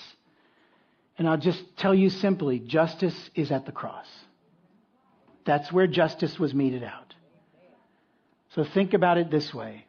And 1.18 1.28
I'll 1.28 1.38
just 1.38 1.62
tell 1.78 1.94
you 1.94 2.10
simply 2.10 2.60
justice 2.60 3.30
is 3.36 3.52
at 3.52 3.66
the 3.66 3.72
cross. 3.72 4.08
That's 5.46 5.72
where 5.72 5.88
justice 5.88 6.40
was 6.40 6.54
meted 6.54 6.84
out. 6.84 7.14
So 8.56 8.64
think 8.64 8.94
about 8.94 9.18
it 9.18 9.30
this 9.32 9.54
way 9.54 9.86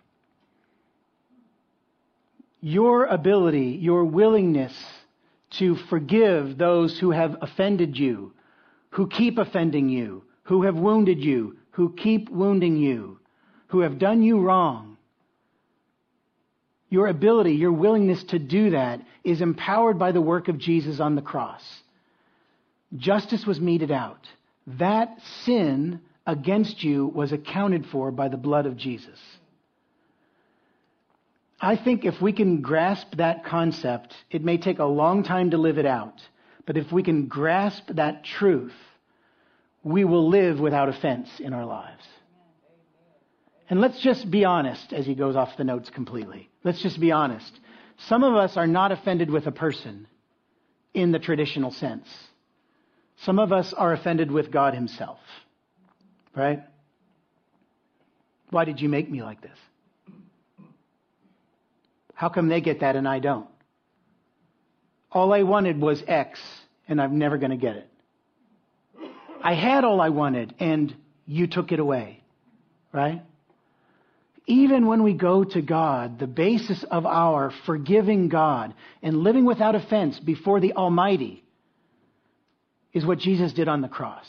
your 2.64 3.06
ability, 3.06 3.78
your 3.80 4.04
willingness 4.04 4.72
to 5.50 5.74
forgive 5.74 6.56
those 6.56 6.96
who 6.98 7.10
have 7.10 7.36
offended 7.42 7.98
you, 7.98 8.32
who 8.90 9.08
keep 9.08 9.36
offending 9.36 9.88
you, 9.88 10.22
who 10.44 10.62
have 10.62 10.76
wounded 10.76 11.22
you, 11.22 11.56
who 11.72 11.94
keep 11.94 12.28
wounding 12.28 12.76
you, 12.76 13.18
who 13.68 13.80
have 13.80 13.98
done 13.98 14.22
you 14.22 14.40
wrong. 14.40 14.96
Your 16.90 17.06
ability, 17.06 17.52
your 17.54 17.72
willingness 17.72 18.22
to 18.24 18.38
do 18.38 18.70
that 18.70 19.00
is 19.24 19.40
empowered 19.40 19.98
by 19.98 20.12
the 20.12 20.20
work 20.20 20.48
of 20.48 20.58
Jesus 20.58 21.00
on 21.00 21.14
the 21.14 21.22
cross. 21.22 21.62
Justice 22.96 23.46
was 23.46 23.60
meted 23.60 23.90
out. 23.90 24.28
That 24.66 25.16
sin 25.44 26.00
against 26.26 26.84
you 26.84 27.06
was 27.06 27.32
accounted 27.32 27.86
for 27.86 28.10
by 28.10 28.28
the 28.28 28.36
blood 28.36 28.66
of 28.66 28.76
Jesus. 28.76 29.18
I 31.60 31.76
think 31.76 32.04
if 32.04 32.20
we 32.20 32.32
can 32.32 32.60
grasp 32.60 33.16
that 33.16 33.44
concept, 33.44 34.14
it 34.30 34.44
may 34.44 34.58
take 34.58 34.80
a 34.80 34.84
long 34.84 35.22
time 35.22 35.52
to 35.52 35.58
live 35.58 35.78
it 35.78 35.86
out, 35.86 36.20
but 36.66 36.76
if 36.76 36.90
we 36.90 37.02
can 37.02 37.26
grasp 37.26 37.84
that 37.90 38.24
truth, 38.24 38.74
we 39.84 40.04
will 40.04 40.28
live 40.28 40.60
without 40.60 40.88
offense 40.88 41.28
in 41.40 41.52
our 41.52 41.66
lives. 41.66 42.04
And 43.68 43.80
let's 43.80 44.00
just 44.00 44.30
be 44.30 44.44
honest 44.44 44.92
as 44.92 45.06
he 45.06 45.14
goes 45.14 45.34
off 45.34 45.56
the 45.56 45.64
notes 45.64 45.90
completely. 45.90 46.50
Let's 46.62 46.82
just 46.82 47.00
be 47.00 47.10
honest. 47.10 47.50
Some 48.08 48.22
of 48.22 48.34
us 48.34 48.56
are 48.56 48.66
not 48.66 48.92
offended 48.92 49.30
with 49.30 49.46
a 49.46 49.52
person 49.52 50.06
in 50.94 51.12
the 51.12 51.18
traditional 51.18 51.70
sense. 51.70 52.06
Some 53.22 53.38
of 53.38 53.52
us 53.52 53.72
are 53.72 53.92
offended 53.92 54.30
with 54.30 54.50
God 54.50 54.74
himself. 54.74 55.18
Right? 56.36 56.62
Why 58.50 58.64
did 58.64 58.80
you 58.80 58.88
make 58.88 59.10
me 59.10 59.22
like 59.22 59.40
this? 59.40 59.58
How 62.14 62.28
come 62.28 62.48
they 62.48 62.60
get 62.60 62.80
that 62.80 62.94
and 62.94 63.08
I 63.08 63.18
don't? 63.18 63.48
All 65.10 65.32
I 65.32 65.42
wanted 65.42 65.80
was 65.80 66.02
X 66.06 66.40
and 66.88 67.00
I'm 67.00 67.18
never 67.18 67.38
going 67.38 67.50
to 67.50 67.56
get 67.56 67.76
it. 67.76 67.88
I 69.42 69.54
had 69.54 69.84
all 69.84 70.00
I 70.00 70.10
wanted 70.10 70.54
and 70.58 70.94
you 71.26 71.46
took 71.46 71.72
it 71.72 71.80
away. 71.80 72.22
Right? 72.92 73.22
Even 74.46 74.86
when 74.86 75.02
we 75.02 75.14
go 75.14 75.44
to 75.44 75.62
God, 75.62 76.18
the 76.18 76.26
basis 76.26 76.82
of 76.84 77.06
our 77.06 77.52
forgiving 77.64 78.28
God 78.28 78.74
and 79.02 79.18
living 79.18 79.44
without 79.44 79.74
offense 79.74 80.18
before 80.18 80.60
the 80.60 80.74
Almighty 80.74 81.44
is 82.92 83.06
what 83.06 83.18
Jesus 83.18 83.52
did 83.52 83.68
on 83.68 83.80
the 83.80 83.88
cross. 83.88 84.26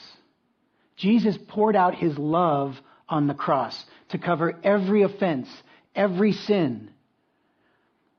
Jesus 0.95 1.37
poured 1.47 1.75
out 1.75 1.95
his 1.95 2.17
love 2.17 2.79
on 3.09 3.27
the 3.27 3.33
cross 3.33 3.83
to 4.09 4.17
cover 4.17 4.59
every 4.63 5.01
offense, 5.01 5.49
every 5.95 6.31
sin. 6.31 6.89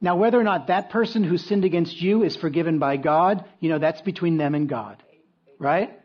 Now, 0.00 0.16
whether 0.16 0.38
or 0.38 0.44
not 0.44 0.66
that 0.66 0.90
person 0.90 1.24
who 1.24 1.38
sinned 1.38 1.64
against 1.64 2.00
you 2.00 2.24
is 2.24 2.36
forgiven 2.36 2.78
by 2.78 2.96
God, 2.98 3.44
you 3.60 3.70
know, 3.70 3.78
that's 3.78 4.02
between 4.02 4.36
them 4.36 4.54
and 4.54 4.68
God. 4.68 5.02
Right? 5.58 5.98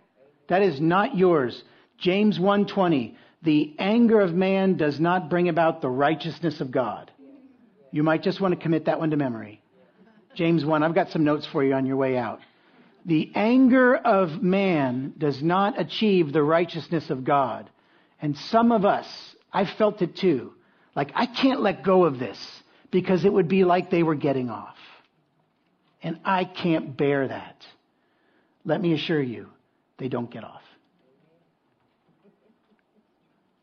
That 0.50 0.62
is 0.62 0.82
not 0.82 1.16
yours. 1.16 1.64
James 1.98 2.38
1:20, 2.38 3.16
the 3.42 3.76
anger 3.80 4.20
of 4.20 4.34
man 4.34 4.76
does 4.76 5.00
not 5.00 5.30
bring 5.30 5.48
about 5.48 5.82
the 5.82 5.90
righteousness 5.90 6.60
of 6.60 6.72
God. 6.72 7.12
You 7.92 8.04
might 8.04 8.24
just 8.24 8.42
want 8.42 8.54
to 8.54 8.60
commit 8.60 8.86
that 8.86 9.00
one 9.00 9.12
to 9.12 9.18
memory. 9.18 9.62
James 10.36 10.64
1, 10.64 10.84
I've 10.84 10.94
got 10.94 11.10
some 11.10 11.24
notes 11.24 11.46
for 11.48 11.64
you 11.64 11.74
on 11.74 11.86
your 11.86 11.98
way 11.98 12.18
out. 12.18 12.40
The 13.06 13.32
anger 13.34 13.96
of 13.96 14.44
man 14.44 15.14
does 15.18 15.42
not 15.42 15.80
achieve 15.80 16.32
the 16.32 16.44
righteousness 16.44 17.10
of 17.10 17.24
God. 17.24 17.70
And 18.22 18.38
some 18.38 18.72
of 18.72 18.86
us, 18.86 19.36
I've 19.52 19.70
felt 19.72 20.02
it 20.02 20.16
too. 20.16 20.54
Like, 20.96 21.12
I 21.16 21.26
can't 21.26 21.62
let 21.62 21.84
go 21.84 22.04
of 22.04 22.20
this 22.20 22.38
because 22.92 23.26
it 23.26 23.34
would 23.34 23.48
be 23.48 23.64
like 23.64 23.90
they 23.90 24.04
were 24.04 24.16
getting 24.16 24.50
off. 24.50 24.78
And 26.04 26.20
I 26.24 26.46
can't 26.46 26.96
bear 26.96 27.28
that. 27.28 27.66
Let 28.66 28.82
me 28.82 28.94
assure 28.94 29.22
you, 29.22 29.48
they 30.00 30.08
don't 30.08 30.32
get 30.32 30.44
off. 30.44 30.64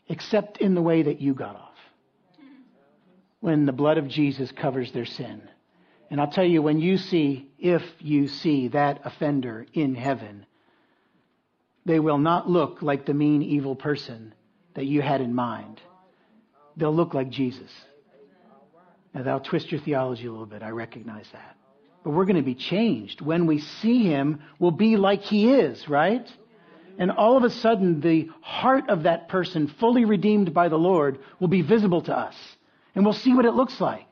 Except 0.08 0.58
in 0.58 0.74
the 0.74 0.82
way 0.82 1.02
that 1.02 1.20
you 1.20 1.34
got 1.34 1.56
off. 1.56 1.72
When 3.40 3.66
the 3.66 3.72
blood 3.72 3.98
of 3.98 4.08
Jesus 4.08 4.52
covers 4.52 4.92
their 4.92 5.04
sin. 5.04 5.42
And 6.10 6.20
I'll 6.20 6.30
tell 6.30 6.44
you, 6.44 6.62
when 6.62 6.78
you 6.78 6.96
see, 6.98 7.48
if 7.58 7.82
you 7.98 8.28
see 8.28 8.68
that 8.68 9.00
offender 9.04 9.66
in 9.72 9.94
heaven, 9.96 10.46
they 11.84 11.98
will 11.98 12.18
not 12.18 12.48
look 12.48 12.82
like 12.82 13.06
the 13.06 13.14
mean, 13.14 13.42
evil 13.42 13.74
person 13.74 14.34
that 14.74 14.84
you 14.84 15.02
had 15.02 15.20
in 15.20 15.34
mind. 15.34 15.80
They'll 16.76 16.94
look 16.94 17.14
like 17.14 17.30
Jesus. 17.30 17.70
Now, 19.14 19.22
that'll 19.22 19.40
twist 19.40 19.72
your 19.72 19.80
theology 19.80 20.26
a 20.26 20.30
little 20.30 20.46
bit. 20.46 20.62
I 20.62 20.70
recognize 20.70 21.26
that. 21.32 21.56
But 22.06 22.12
we're 22.12 22.24
going 22.24 22.36
to 22.36 22.42
be 22.42 22.54
changed. 22.54 23.20
When 23.20 23.46
we 23.46 23.58
see 23.58 24.04
him, 24.04 24.40
we'll 24.60 24.70
be 24.70 24.96
like 24.96 25.22
he 25.22 25.50
is, 25.50 25.88
right? 25.88 26.24
And 27.00 27.10
all 27.10 27.36
of 27.36 27.42
a 27.42 27.50
sudden, 27.50 28.00
the 28.00 28.28
heart 28.42 28.88
of 28.88 29.02
that 29.02 29.28
person, 29.28 29.66
fully 29.80 30.04
redeemed 30.04 30.54
by 30.54 30.68
the 30.68 30.76
Lord, 30.76 31.18
will 31.40 31.48
be 31.48 31.62
visible 31.62 32.02
to 32.02 32.16
us. 32.16 32.36
And 32.94 33.04
we'll 33.04 33.12
see 33.12 33.34
what 33.34 33.44
it 33.44 33.54
looks 33.54 33.80
like. 33.80 34.06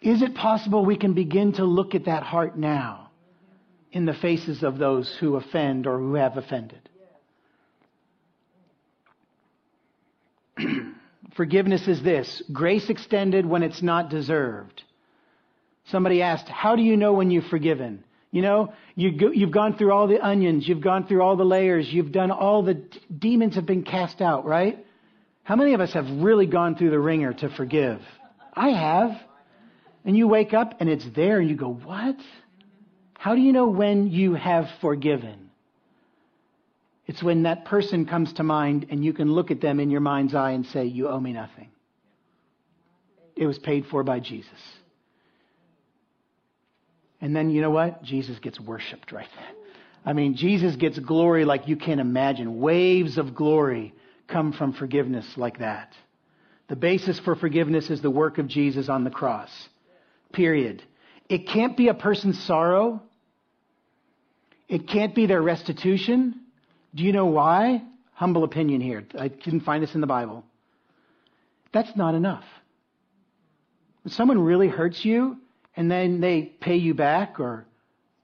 Is 0.00 0.22
it 0.22 0.36
possible 0.36 0.84
we 0.84 0.96
can 0.96 1.12
begin 1.12 1.54
to 1.54 1.64
look 1.64 1.96
at 1.96 2.04
that 2.04 2.22
heart 2.22 2.56
now 2.56 3.10
in 3.90 4.04
the 4.04 4.14
faces 4.14 4.62
of 4.62 4.78
those 4.78 5.12
who 5.18 5.34
offend 5.34 5.88
or 5.88 5.98
who 5.98 6.14
have 6.14 6.36
offended? 6.36 6.88
Forgiveness 11.34 11.88
is 11.88 12.00
this 12.00 12.44
grace 12.52 12.90
extended 12.90 13.44
when 13.44 13.64
it's 13.64 13.82
not 13.82 14.08
deserved. 14.08 14.84
Somebody 15.90 16.22
asked, 16.22 16.48
How 16.48 16.76
do 16.76 16.82
you 16.82 16.96
know 16.96 17.12
when 17.12 17.30
you've 17.30 17.46
forgiven? 17.46 18.02
You 18.32 18.42
know, 18.42 18.72
you 18.96 19.40
have 19.40 19.50
gone 19.50 19.76
through 19.76 19.92
all 19.92 20.08
the 20.08 20.20
onions, 20.20 20.68
you've 20.68 20.80
gone 20.82 21.06
through 21.06 21.22
all 21.22 21.36
the 21.36 21.44
layers, 21.44 21.90
you've 21.90 22.12
done 22.12 22.30
all 22.30 22.62
the 22.62 22.74
d- 22.74 23.00
demons 23.16 23.54
have 23.54 23.66
been 23.66 23.82
cast 23.82 24.20
out, 24.20 24.44
right? 24.44 24.84
How 25.42 25.56
many 25.56 25.74
of 25.74 25.80
us 25.80 25.92
have 25.92 26.06
really 26.22 26.46
gone 26.46 26.74
through 26.74 26.90
the 26.90 26.98
ringer 26.98 27.32
to 27.32 27.48
forgive? 27.48 28.00
I 28.52 28.70
have. 28.70 29.12
And 30.04 30.16
you 30.16 30.28
wake 30.28 30.52
up 30.52 30.74
and 30.80 30.88
it's 30.88 31.06
there 31.14 31.38
and 31.38 31.48
you 31.48 31.56
go, 31.56 31.72
What? 31.72 32.16
How 33.14 33.34
do 33.34 33.40
you 33.40 33.52
know 33.52 33.68
when 33.68 34.08
you 34.08 34.34
have 34.34 34.66
forgiven? 34.80 35.50
It's 37.06 37.22
when 37.22 37.44
that 37.44 37.64
person 37.64 38.06
comes 38.06 38.32
to 38.34 38.42
mind 38.42 38.86
and 38.90 39.04
you 39.04 39.12
can 39.12 39.32
look 39.32 39.50
at 39.50 39.60
them 39.60 39.78
in 39.78 39.90
your 39.90 40.00
mind's 40.00 40.34
eye 40.34 40.50
and 40.50 40.66
say, 40.66 40.84
You 40.84 41.08
owe 41.08 41.20
me 41.20 41.32
nothing. 41.32 41.68
It 43.36 43.46
was 43.46 43.58
paid 43.58 43.86
for 43.86 44.02
by 44.02 44.20
Jesus. 44.20 44.50
And 47.26 47.34
then 47.34 47.50
you 47.50 47.60
know 47.60 47.70
what? 47.70 48.04
Jesus 48.04 48.38
gets 48.38 48.60
worshiped 48.60 49.10
right 49.10 49.26
there. 49.34 49.50
I 50.04 50.12
mean, 50.12 50.36
Jesus 50.36 50.76
gets 50.76 50.96
glory 50.96 51.44
like 51.44 51.66
you 51.66 51.74
can't 51.74 51.98
imagine. 52.00 52.60
Waves 52.60 53.18
of 53.18 53.34
glory 53.34 53.94
come 54.28 54.52
from 54.52 54.72
forgiveness 54.72 55.26
like 55.36 55.58
that. 55.58 55.92
The 56.68 56.76
basis 56.76 57.18
for 57.18 57.34
forgiveness 57.34 57.90
is 57.90 58.00
the 58.00 58.12
work 58.12 58.38
of 58.38 58.46
Jesus 58.46 58.88
on 58.88 59.02
the 59.02 59.10
cross. 59.10 59.50
Period. 60.32 60.84
It 61.28 61.48
can't 61.48 61.76
be 61.76 61.88
a 61.88 61.94
person's 61.94 62.40
sorrow 62.44 63.02
It 64.68 64.86
can't 64.86 65.12
be 65.12 65.26
their 65.26 65.42
restitution. 65.42 66.42
Do 66.94 67.02
you 67.02 67.12
know 67.12 67.26
why? 67.26 67.82
Humble 68.12 68.44
opinion 68.44 68.80
here. 68.80 69.04
I 69.18 69.26
didn't 69.26 69.62
find 69.62 69.82
this 69.82 69.96
in 69.96 70.00
the 70.00 70.06
Bible. 70.06 70.44
That's 71.72 71.96
not 71.96 72.14
enough. 72.14 72.44
When 74.04 74.12
someone 74.12 74.38
really 74.38 74.68
hurts 74.68 75.04
you 75.04 75.38
and 75.76 75.90
then 75.90 76.20
they 76.20 76.42
pay 76.42 76.76
you 76.76 76.94
back 76.94 77.38
or 77.38 77.66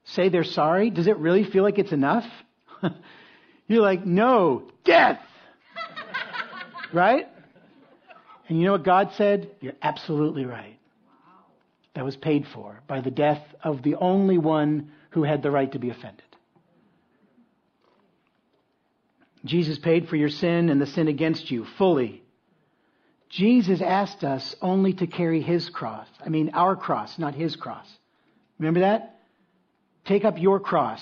say 0.05 0.29
they're 0.29 0.43
sorry, 0.43 0.89
does 0.89 1.07
it 1.07 1.17
really 1.17 1.43
feel 1.43 1.63
like 1.63 1.77
it's 1.77 1.91
enough? 1.91 2.25
You're 3.67 3.81
like, 3.81 4.05
no, 4.05 4.69
death! 4.83 5.19
right? 6.93 7.27
And 8.47 8.59
you 8.59 8.65
know 8.65 8.73
what 8.73 8.83
God 8.83 9.11
said? 9.15 9.51
You're 9.61 9.73
absolutely 9.81 10.45
right. 10.45 10.79
That 11.95 12.03
was 12.03 12.15
paid 12.15 12.45
for 12.53 12.81
by 12.87 13.01
the 13.01 13.11
death 13.11 13.41
of 13.63 13.83
the 13.83 13.95
only 13.95 14.37
one 14.37 14.91
who 15.11 15.23
had 15.23 15.43
the 15.43 15.51
right 15.51 15.71
to 15.71 15.79
be 15.79 15.91
offended. 15.91 16.23
Jesus 19.45 19.77
paid 19.77 20.07
for 20.07 20.15
your 20.15 20.29
sin 20.29 20.69
and 20.69 20.81
the 20.81 20.87
sin 20.87 21.07
against 21.07 21.51
you 21.51 21.65
fully. 21.77 22.22
Jesus 23.33 23.81
asked 23.81 24.23
us 24.23 24.55
only 24.61 24.93
to 24.93 25.07
carry 25.07 25.41
his 25.41 25.67
cross. 25.67 26.07
I 26.23 26.29
mean, 26.29 26.51
our 26.53 26.75
cross, 26.75 27.17
not 27.17 27.33
his 27.33 27.55
cross. 27.55 27.87
Remember 28.59 28.81
that? 28.81 29.21
Take 30.05 30.23
up 30.23 30.39
your 30.39 30.59
cross. 30.59 31.01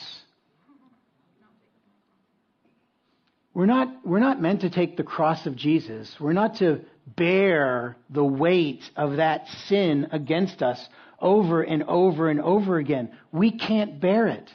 We're 3.54 3.66
not, 3.66 3.90
we're 4.06 4.20
not 4.20 4.42
meant 4.42 4.62
to 4.62 4.70
take 4.70 4.96
the 4.96 5.04
cross 5.04 5.46
of 5.46 5.58
Jesus. 5.58 6.18
We're 6.22 6.32
not 6.32 6.56
to 6.60 6.86
bear 7.18 7.98
the 8.10 8.24
weight 8.24 8.90
of 8.96 9.18
that 9.18 9.50
sin 9.68 10.08
against 10.14 10.64
us 10.64 10.88
over 11.20 11.62
and 11.62 11.84
over 11.84 12.30
and 12.30 12.40
over 12.40 12.78
again. 12.78 13.12
We 13.34 13.52
can't 13.52 14.00
bear 14.00 14.28
it. 14.28 14.50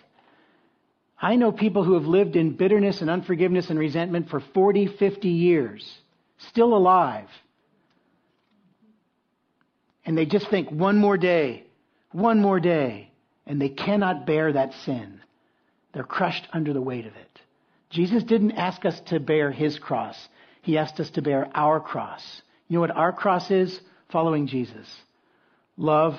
I 1.20 1.36
know 1.36 1.52
people 1.52 1.84
who 1.84 1.92
have 1.92 2.06
lived 2.06 2.36
in 2.36 2.56
bitterness 2.56 3.02
and 3.02 3.10
unforgiveness 3.10 3.68
and 3.68 3.78
resentment 3.78 4.30
for 4.30 4.40
40, 4.40 4.86
50 4.86 5.28
years, 5.28 5.98
still 6.38 6.74
alive. 6.74 7.28
And 10.06 10.16
they 10.16 10.24
just 10.24 10.48
think 10.48 10.70
one 10.70 10.96
more 10.96 11.18
day, 11.18 11.64
one 12.12 12.40
more 12.40 12.60
day, 12.60 13.10
and 13.44 13.60
they 13.60 13.68
cannot 13.68 14.24
bear 14.24 14.52
that 14.52 14.72
sin. 14.84 15.20
They're 15.92 16.04
crushed 16.04 16.46
under 16.52 16.72
the 16.72 16.80
weight 16.80 17.06
of 17.06 17.16
it. 17.16 17.40
Jesus 17.90 18.22
didn't 18.22 18.52
ask 18.52 18.84
us 18.84 18.98
to 19.06 19.18
bear 19.18 19.50
his 19.50 19.78
cross. 19.78 20.16
He 20.62 20.78
asked 20.78 21.00
us 21.00 21.10
to 21.10 21.22
bear 21.22 21.50
our 21.54 21.80
cross. 21.80 22.42
You 22.68 22.74
know 22.74 22.80
what 22.80 22.96
our 22.96 23.12
cross 23.12 23.50
is? 23.50 23.80
Following 24.10 24.46
Jesus. 24.46 24.88
Love, 25.76 26.16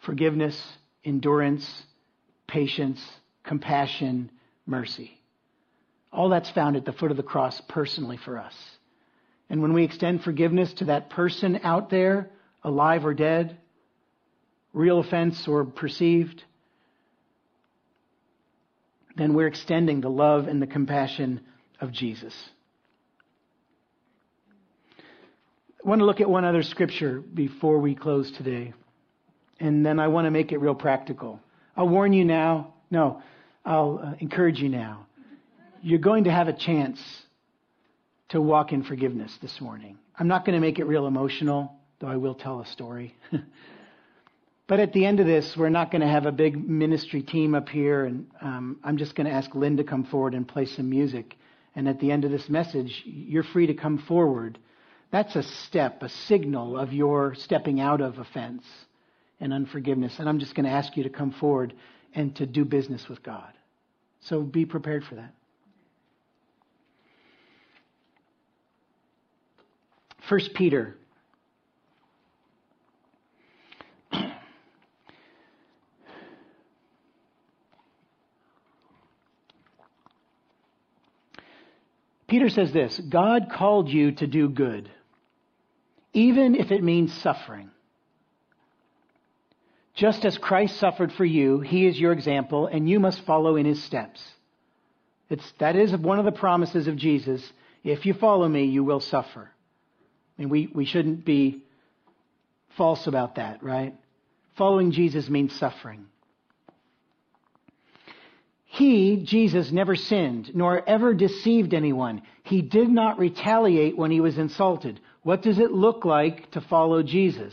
forgiveness, 0.00 0.60
endurance, 1.04 1.82
patience, 2.46 3.04
compassion, 3.44 4.30
mercy. 4.66 5.20
All 6.12 6.30
that's 6.30 6.50
found 6.50 6.76
at 6.76 6.84
the 6.84 6.92
foot 6.92 7.10
of 7.10 7.16
the 7.16 7.22
cross 7.22 7.60
personally 7.68 8.16
for 8.16 8.38
us. 8.38 8.54
And 9.50 9.60
when 9.60 9.72
we 9.72 9.84
extend 9.84 10.22
forgiveness 10.22 10.72
to 10.74 10.86
that 10.86 11.10
person 11.10 11.60
out 11.62 11.90
there, 11.90 12.30
alive 12.62 13.04
or 13.04 13.14
dead, 13.14 13.56
real 14.72 15.00
offense 15.00 15.46
or 15.48 15.64
perceived, 15.64 16.44
then 19.16 19.34
we're 19.34 19.46
extending 19.46 20.00
the 20.00 20.08
love 20.08 20.46
and 20.46 20.62
the 20.62 20.66
compassion 20.66 21.40
of 21.80 21.92
Jesus. 21.92 22.34
I 25.84 25.88
want 25.88 26.00
to 26.00 26.04
look 26.04 26.20
at 26.20 26.28
one 26.28 26.44
other 26.44 26.62
scripture 26.62 27.20
before 27.20 27.78
we 27.78 27.94
close 27.94 28.30
today. 28.30 28.74
And 29.58 29.84
then 29.84 29.98
I 29.98 30.08
want 30.08 30.26
to 30.26 30.30
make 30.30 30.52
it 30.52 30.58
real 30.58 30.74
practical. 30.74 31.40
I'll 31.76 31.88
warn 31.88 32.12
you 32.12 32.24
now. 32.24 32.74
No, 32.90 33.22
I'll 33.64 34.00
uh, 34.02 34.14
encourage 34.18 34.60
you 34.60 34.68
now. 34.68 35.06
You're 35.82 35.98
going 35.98 36.24
to 36.24 36.30
have 36.30 36.48
a 36.48 36.52
chance 36.52 37.00
to 38.30 38.40
walk 38.40 38.72
in 38.72 38.82
forgiveness 38.82 39.36
this 39.40 39.60
morning. 39.60 39.98
I'm 40.18 40.28
not 40.28 40.44
going 40.44 40.54
to 40.54 40.60
make 40.60 40.78
it 40.78 40.84
real 40.84 41.06
emotional, 41.06 41.74
though 42.00 42.08
I 42.08 42.16
will 42.16 42.34
tell 42.34 42.60
a 42.60 42.66
story. 42.66 43.14
but 44.66 44.80
at 44.80 44.92
the 44.92 45.06
end 45.06 45.20
of 45.20 45.26
this, 45.26 45.56
we're 45.56 45.68
not 45.68 45.90
going 45.90 46.00
to 46.00 46.08
have 46.08 46.26
a 46.26 46.32
big 46.32 46.68
ministry 46.68 47.22
team 47.22 47.54
up 47.54 47.68
here, 47.68 48.04
and 48.04 48.26
um, 48.40 48.78
I'm 48.82 48.96
just 48.96 49.14
going 49.14 49.26
to 49.26 49.32
ask 49.32 49.54
Lynn 49.54 49.76
to 49.76 49.84
come 49.84 50.04
forward 50.04 50.34
and 50.34 50.46
play 50.46 50.66
some 50.66 50.90
music. 50.90 51.36
And 51.76 51.88
at 51.88 52.00
the 52.00 52.10
end 52.10 52.24
of 52.24 52.32
this 52.32 52.48
message, 52.48 53.02
you're 53.04 53.44
free 53.44 53.68
to 53.68 53.74
come 53.74 53.98
forward 53.98 54.58
that's 55.10 55.34
a 55.34 55.42
step, 55.42 56.02
a 56.02 56.08
signal 56.08 56.78
of 56.78 56.92
your 56.92 57.34
stepping 57.34 57.80
out 57.80 58.00
of 58.00 58.18
offense 58.18 58.64
and 59.40 59.52
unforgiveness. 59.52 60.18
And 60.18 60.28
I'm 60.28 60.38
just 60.38 60.54
going 60.54 60.66
to 60.66 60.70
ask 60.70 60.96
you 60.96 61.02
to 61.02 61.10
come 61.10 61.32
forward 61.32 61.74
and 62.14 62.34
to 62.36 62.46
do 62.46 62.64
business 62.64 63.08
with 63.08 63.22
God. 63.22 63.52
So 64.20 64.42
be 64.42 64.64
prepared 64.64 65.04
for 65.04 65.16
that. 65.16 65.34
First 70.28 70.54
Peter. 70.54 70.96
Peter 82.30 82.48
says 82.48 82.72
this 82.72 82.98
God 82.98 83.48
called 83.52 83.90
you 83.90 84.12
to 84.12 84.26
do 84.26 84.48
good 84.48 84.90
even 86.12 86.54
if 86.54 86.70
it 86.70 86.82
means 86.82 87.12
suffering. 87.22 87.70
Just 89.94 90.24
as 90.24 90.38
Christ 90.38 90.78
suffered 90.78 91.12
for 91.12 91.24
you, 91.24 91.60
he 91.60 91.86
is 91.86 91.98
your 91.98 92.12
example, 92.12 92.66
and 92.66 92.88
you 92.88 93.00
must 93.00 93.24
follow 93.24 93.56
in 93.56 93.66
his 93.66 93.82
steps. 93.84 94.22
It's, 95.28 95.52
that 95.58 95.76
is 95.76 95.94
one 95.94 96.18
of 96.18 96.24
the 96.24 96.32
promises 96.32 96.88
of 96.88 96.96
Jesus. 96.96 97.42
If 97.84 98.06
you 98.06 98.14
follow 98.14 98.48
me, 98.48 98.64
you 98.64 98.82
will 98.82 99.00
suffer. 99.00 99.50
I 100.38 100.42
mean, 100.42 100.48
we, 100.48 100.68
we 100.74 100.84
shouldn't 100.84 101.24
be 101.24 101.62
false 102.76 103.06
about 103.06 103.36
that, 103.36 103.62
right? 103.62 103.94
Following 104.56 104.92
Jesus 104.92 105.28
means 105.28 105.56
suffering. 105.58 106.06
He, 108.72 109.16
Jesus, 109.16 109.72
never 109.72 109.96
sinned, 109.96 110.54
nor 110.54 110.88
ever 110.88 111.12
deceived 111.12 111.74
anyone. 111.74 112.22
He 112.44 112.62
did 112.62 112.88
not 112.88 113.18
retaliate 113.18 113.96
when 113.96 114.12
he 114.12 114.20
was 114.20 114.38
insulted. 114.38 115.00
What 115.22 115.42
does 115.42 115.58
it 115.58 115.72
look 115.72 116.04
like 116.04 116.52
to 116.52 116.60
follow 116.60 117.02
Jesus? 117.02 117.52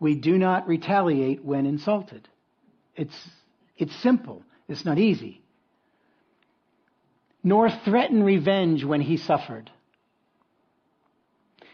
We 0.00 0.14
do 0.14 0.38
not 0.38 0.66
retaliate 0.66 1.44
when 1.44 1.66
insulted. 1.66 2.26
It's, 2.96 3.14
it's 3.76 3.94
simple. 3.96 4.42
It's 4.66 4.86
not 4.86 4.98
easy. 4.98 5.42
Nor 7.42 7.68
threaten 7.68 8.22
revenge 8.22 8.84
when 8.84 9.02
he 9.02 9.18
suffered. 9.18 9.70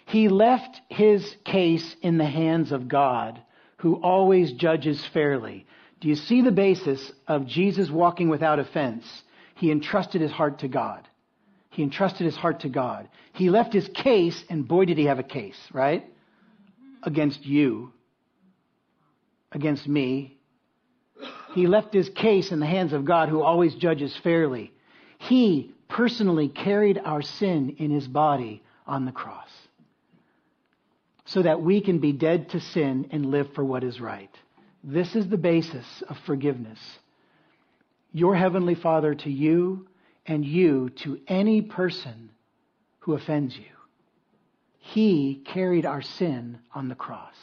He 0.05 0.29
left 0.29 0.81
his 0.89 1.37
case 1.45 1.95
in 2.03 2.19
the 2.19 2.27
hands 2.27 2.73
of 2.73 2.89
God, 2.89 3.41
who 3.77 4.03
always 4.03 4.53
judges 4.53 5.07
fairly. 5.07 5.67
Do 6.01 6.09
you 6.09 6.17
see 6.17 6.43
the 6.43 6.51
basis 6.51 7.13
of 7.29 7.47
Jesus 7.47 7.91
walking 7.91 8.29
without 8.29 8.59
offense? 8.59 9.05
He 9.55 9.71
entrusted 9.71 10.23
his 10.23 10.31
heart 10.31 10.61
to 10.61 10.69
God. 10.69 11.07
He 11.71 11.83
entrusted 11.83 12.25
his 12.25 12.37
heart 12.37 12.61
to 12.61 12.69
God. 12.69 13.09
He 13.35 13.51
left 13.51 13.73
his 13.73 13.89
case, 13.89 14.43
and 14.49 14.67
boy, 14.67 14.87
did 14.87 14.99
he 14.99 15.05
have 15.05 15.19
a 15.19 15.25
case, 15.25 15.59
right? 15.73 16.05
Against 17.03 17.45
you, 17.45 17.93
against 19.53 19.87
me. 19.87 20.39
He 21.55 21.67
left 21.67 21.93
his 21.93 22.09
case 22.09 22.51
in 22.51 22.61
the 22.61 22.67
hands 22.67 22.93
of 22.93 23.05
God, 23.05 23.29
who 23.29 23.43
always 23.43 23.75
judges 23.75 24.17
fairly. 24.23 24.73
He 25.19 25.73
personally 25.89 26.49
carried 26.49 26.99
our 27.05 27.23
sin 27.23 27.77
in 27.79 27.91
his 27.91 28.09
body 28.09 28.63
on 28.87 29.05
the 29.05 29.13
cross 29.13 29.49
so 31.27 31.43
that 31.43 31.61
we 31.61 31.81
can 31.81 31.99
be 31.99 32.13
dead 32.13 32.51
to 32.51 32.61
sin 32.61 33.09
and 33.13 33.27
live 33.27 33.53
for 33.55 33.65
what 33.65 33.85
is 33.85 34.01
right. 34.01 34.35
This 34.83 35.15
is 35.15 35.29
the 35.29 35.37
basis 35.37 36.03
of 36.09 36.17
forgiveness. 36.27 36.79
Your 38.13 38.35
Heavenly 38.35 38.75
Father 38.75 39.15
to 39.15 39.31
you 39.31 39.87
and 40.27 40.45
you 40.45 40.91
to 41.03 41.21
any 41.29 41.63
person 41.63 42.31
who 43.01 43.15
offends 43.15 43.57
you. 43.57 43.65
He 44.79 45.45
carried 45.53 45.87
our 45.87 46.03
sin 46.03 46.59
on 46.75 46.89
the 46.89 46.95
cross. 46.95 47.35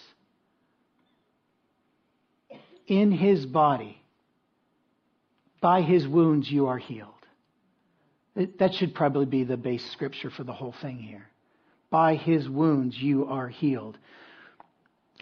In 2.88 3.12
his 3.12 3.46
body, 3.46 4.02
by 5.62 5.82
his 5.82 6.08
wounds, 6.08 6.50
you 6.50 6.68
are 6.68 6.78
healed. 6.78 7.14
That 8.60 8.74
should 8.76 8.94
probably 8.94 9.26
be 9.26 9.44
the 9.44 9.58
base 9.58 9.90
scripture 9.92 10.30
for 10.30 10.44
the 10.44 10.54
whole 10.54 10.76
thing 10.82 11.00
here. 11.00 11.28
By 11.90 12.16
his 12.16 12.48
wounds, 12.48 12.98
you 12.98 13.26
are 13.28 13.48
healed. 13.48 13.98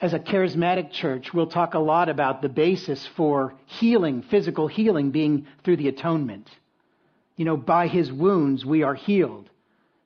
As 0.01 0.13
a 0.13 0.19
charismatic 0.19 0.91
church, 0.91 1.33
we'll 1.33 1.47
talk 1.47 1.73
a 1.73 1.79
lot 1.79 2.09
about 2.09 2.41
the 2.41 2.49
basis 2.49 3.07
for 3.15 3.53
healing, 3.65 4.23
physical 4.23 4.67
healing 4.67 5.11
being 5.11 5.47
through 5.63 5.77
the 5.77 5.87
atonement 5.87 6.49
you 7.35 7.45
know, 7.45 7.57
by 7.57 7.87
his 7.87 8.11
wounds 8.11 8.65
we 8.65 8.83
are 8.83 8.95
healed. 8.95 9.49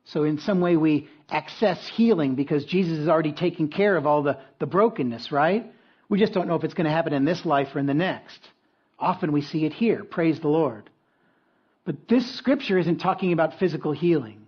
So 0.04 0.24
in 0.24 0.38
some 0.38 0.60
way 0.60 0.76
we 0.76 1.08
access 1.28 1.86
healing 1.88 2.34
because 2.34 2.64
Jesus 2.64 2.98
has 2.98 3.08
already 3.08 3.32
taken 3.32 3.68
care 3.68 3.96
of 3.96 4.06
all 4.06 4.22
the, 4.22 4.38
the 4.58 4.66
brokenness, 4.66 5.30
right? 5.30 5.72
We 6.08 6.18
just 6.18 6.32
don't 6.32 6.48
know 6.48 6.56
if 6.56 6.64
it's 6.64 6.74
going 6.74 6.86
to 6.86 6.90
happen 6.90 7.12
in 7.12 7.24
this 7.24 7.46
life 7.46 7.68
or 7.74 7.78
in 7.78 7.86
the 7.86 7.94
next. 7.94 8.40
Often 8.98 9.32
we 9.32 9.42
see 9.42 9.64
it 9.64 9.72
here. 9.72 10.02
Praise 10.02 10.40
the 10.40 10.48
Lord. 10.48 10.90
But 11.84 12.08
this 12.08 12.28
scripture 12.36 12.78
isn't 12.78 12.98
talking 12.98 13.32
about 13.32 13.58
physical 13.58 13.92
healing. 13.92 14.46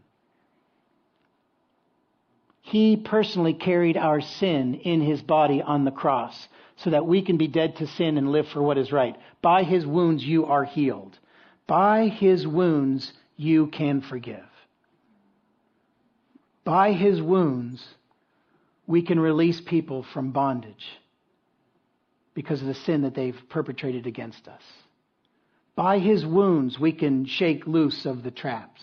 He 2.63 2.97
personally 2.97 3.55
carried 3.55 3.97
our 3.97 4.21
sin 4.21 4.75
in 4.75 5.01
his 5.01 5.21
body 5.21 5.61
on 5.61 5.85
the 5.85 5.91
cross 5.91 6.49
so 6.77 6.91
that 6.91 7.07
we 7.07 7.21
can 7.21 7.37
be 7.37 7.49
dead 7.49 7.77
to 7.77 7.87
sin 7.87 8.17
and 8.17 8.33
live 8.33 8.49
for 8.49 8.63
what 8.63 8.79
is 8.79 8.93
right. 8.93 9.17
By 9.43 9.65
his 9.65 9.85
wounds 9.85 10.25
you 10.25 10.47
are 10.47 10.65
healed. 10.65 11.19
By 11.67 12.09
his 12.09 12.47
wounds 12.47 13.13
you 13.37 13.67
can 13.67 14.01
forgive. 14.01 14.47
By 16.65 16.93
his 16.93 17.21
wounds 17.21 17.85
we 18.87 19.03
can 19.03 19.19
release 19.19 19.61
people 19.61 20.05
from 20.05 20.31
bondage 20.31 20.87
because 22.35 22.61
of 22.63 22.69
the 22.69 22.75
sin 22.75 23.03
that 23.03 23.15
they've 23.15 23.43
perpetrated 23.49 24.07
against 24.07 24.47
us. 24.49 24.63
By 25.75 25.99
his 25.99 26.25
wounds 26.25 26.79
we 26.79 26.93
can 26.93 27.25
shake 27.25 27.67
loose 27.67 28.07
of 28.07 28.23
the 28.23 28.31
traps. 28.31 28.83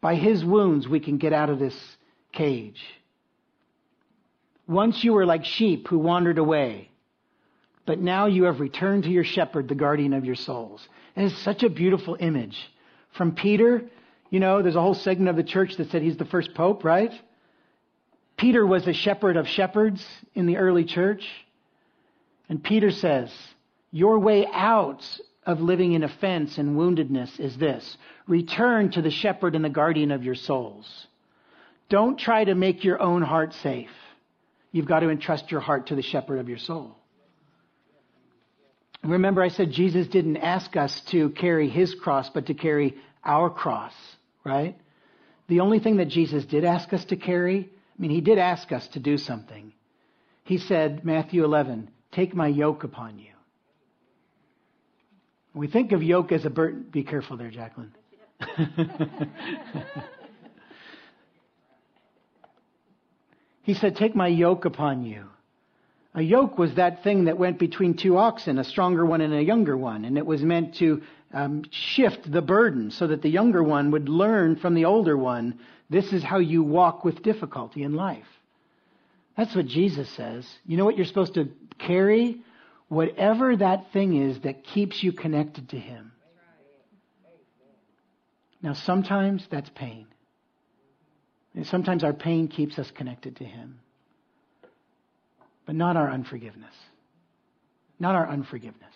By 0.00 0.16
his 0.16 0.44
wounds 0.44 0.88
we 0.88 1.00
can 1.00 1.18
get 1.18 1.32
out 1.32 1.50
of 1.50 1.58
this 1.58 1.96
cage. 2.34 2.82
Once 4.66 5.04
you 5.04 5.12
were 5.12 5.26
like 5.26 5.44
sheep 5.44 5.88
who 5.88 5.98
wandered 5.98 6.38
away, 6.38 6.90
but 7.86 8.00
now 8.00 8.26
you 8.26 8.44
have 8.44 8.60
returned 8.60 9.04
to 9.04 9.10
your 9.10 9.24
shepherd, 9.24 9.68
the 9.68 9.74
guardian 9.74 10.14
of 10.14 10.24
your 10.24 10.34
souls. 10.34 10.86
And 11.16 11.26
it's 11.26 11.38
such 11.42 11.62
a 11.62 11.68
beautiful 11.68 12.16
image. 12.18 12.58
From 13.12 13.34
Peter, 13.34 13.84
you 14.30 14.40
know, 14.40 14.62
there's 14.62 14.76
a 14.76 14.80
whole 14.80 14.94
segment 14.94 15.28
of 15.28 15.36
the 15.36 15.44
church 15.44 15.76
that 15.76 15.90
said 15.90 16.02
he's 16.02 16.16
the 16.16 16.24
first 16.24 16.54
pope, 16.54 16.82
right? 16.82 17.12
Peter 18.36 18.66
was 18.66 18.86
a 18.88 18.92
shepherd 18.92 19.36
of 19.36 19.46
shepherds 19.46 20.04
in 20.34 20.46
the 20.46 20.56
early 20.56 20.84
church. 20.84 21.24
And 22.48 22.62
Peter 22.62 22.90
says, 22.90 23.32
Your 23.92 24.18
way 24.18 24.46
out 24.52 25.06
of 25.46 25.60
living 25.60 25.92
in 25.92 26.02
offense 26.02 26.58
and 26.58 26.76
woundedness 26.76 27.38
is 27.38 27.56
this 27.58 27.96
return 28.26 28.90
to 28.90 29.02
the 29.02 29.10
shepherd 29.10 29.54
and 29.54 29.64
the 29.64 29.68
guardian 29.68 30.10
of 30.10 30.24
your 30.24 30.34
souls. 30.34 31.06
Don't 31.88 32.18
try 32.18 32.44
to 32.44 32.54
make 32.54 32.84
your 32.84 33.00
own 33.00 33.22
heart 33.22 33.52
safe. 33.62 33.90
You've 34.72 34.86
got 34.86 35.00
to 35.00 35.10
entrust 35.10 35.50
your 35.50 35.60
heart 35.60 35.88
to 35.88 35.94
the 35.94 36.02
shepherd 36.02 36.38
of 36.38 36.48
your 36.48 36.58
soul. 36.58 36.96
Remember, 39.04 39.42
I 39.42 39.48
said 39.48 39.70
Jesus 39.70 40.08
didn't 40.08 40.38
ask 40.38 40.76
us 40.76 41.00
to 41.10 41.30
carry 41.30 41.68
his 41.68 41.94
cross, 41.94 42.30
but 42.30 42.46
to 42.46 42.54
carry 42.54 42.96
our 43.22 43.50
cross, 43.50 43.92
right? 44.44 44.76
The 45.46 45.60
only 45.60 45.78
thing 45.78 45.98
that 45.98 46.08
Jesus 46.08 46.44
did 46.46 46.64
ask 46.64 46.92
us 46.92 47.04
to 47.06 47.16
carry, 47.16 47.68
I 47.98 48.02
mean, 48.02 48.10
he 48.10 48.22
did 48.22 48.38
ask 48.38 48.72
us 48.72 48.88
to 48.88 48.98
do 48.98 49.18
something. 49.18 49.74
He 50.44 50.58
said, 50.58 51.04
Matthew 51.04 51.44
11, 51.44 51.90
take 52.12 52.34
my 52.34 52.48
yoke 52.48 52.82
upon 52.82 53.18
you. 53.18 53.26
We 55.54 55.68
think 55.68 55.92
of 55.92 56.02
yoke 56.02 56.32
as 56.32 56.44
a 56.44 56.50
burden. 56.50 56.86
Be 56.90 57.04
careful 57.04 57.36
there, 57.36 57.50
Jacqueline. 57.50 57.94
He 63.64 63.74
said, 63.74 63.96
Take 63.96 64.14
my 64.14 64.28
yoke 64.28 64.64
upon 64.64 65.04
you. 65.04 65.24
A 66.14 66.22
yoke 66.22 66.58
was 66.58 66.74
that 66.74 67.02
thing 67.02 67.24
that 67.24 67.38
went 67.38 67.58
between 67.58 67.96
two 67.96 68.16
oxen, 68.16 68.58
a 68.58 68.64
stronger 68.64 69.04
one 69.04 69.20
and 69.20 69.34
a 69.34 69.42
younger 69.42 69.76
one, 69.76 70.04
and 70.04 70.16
it 70.16 70.24
was 70.24 70.42
meant 70.42 70.76
to 70.76 71.02
um, 71.32 71.64
shift 71.70 72.30
the 72.30 72.40
burden 72.40 72.92
so 72.92 73.08
that 73.08 73.20
the 73.20 73.28
younger 73.28 73.64
one 73.64 73.90
would 73.90 74.08
learn 74.08 74.54
from 74.54 74.74
the 74.74 74.84
older 74.84 75.16
one 75.16 75.58
this 75.90 76.12
is 76.12 76.22
how 76.22 76.38
you 76.38 76.62
walk 76.62 77.04
with 77.04 77.22
difficulty 77.22 77.82
in 77.82 77.94
life. 77.94 78.26
That's 79.36 79.54
what 79.54 79.66
Jesus 79.66 80.08
says. 80.10 80.48
You 80.66 80.76
know 80.76 80.84
what 80.84 80.96
you're 80.96 81.06
supposed 81.06 81.34
to 81.34 81.48
carry? 81.78 82.40
Whatever 82.88 83.56
that 83.56 83.92
thing 83.92 84.16
is 84.16 84.40
that 84.40 84.64
keeps 84.64 85.02
you 85.02 85.12
connected 85.12 85.70
to 85.70 85.78
Him. 85.78 86.12
Now, 88.62 88.72
sometimes 88.72 89.46
that's 89.50 89.68
pain. 89.74 90.06
And 91.54 91.66
sometimes 91.66 92.02
our 92.02 92.12
pain 92.12 92.48
keeps 92.48 92.78
us 92.78 92.90
connected 92.90 93.36
to 93.36 93.44
Him, 93.44 93.78
but 95.66 95.74
not 95.74 95.96
our 95.96 96.10
unforgiveness. 96.10 96.74
Not 97.98 98.16
our 98.16 98.28
unforgiveness. 98.28 98.94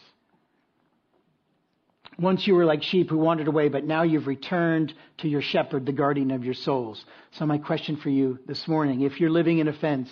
Once 2.18 2.48
you 2.48 2.56
were 2.56 2.64
like 2.64 2.82
sheep 2.82 3.10
who 3.10 3.16
wandered 3.18 3.46
away, 3.46 3.68
but 3.68 3.84
now 3.84 4.02
you've 4.02 4.26
returned 4.26 4.92
to 5.18 5.28
your 5.28 5.40
shepherd, 5.40 5.86
the 5.86 5.92
guardian 5.92 6.32
of 6.32 6.44
your 6.44 6.54
souls. 6.54 7.04
So, 7.30 7.46
my 7.46 7.58
question 7.58 7.96
for 7.96 8.10
you 8.10 8.40
this 8.46 8.66
morning 8.66 9.02
if 9.02 9.20
you're 9.20 9.30
living 9.30 9.58
in 9.58 9.68
offense, 9.68 10.10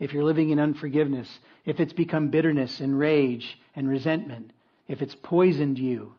if 0.00 0.12
you're 0.12 0.24
living 0.24 0.50
in 0.50 0.58
unforgiveness, 0.58 1.28
if 1.64 1.78
it's 1.78 1.92
become 1.92 2.28
bitterness 2.28 2.80
and 2.80 2.98
rage 2.98 3.56
and 3.76 3.88
resentment, 3.88 4.50
if 4.88 5.00
it's 5.00 5.14
poisoned 5.14 5.78
you 5.78 6.14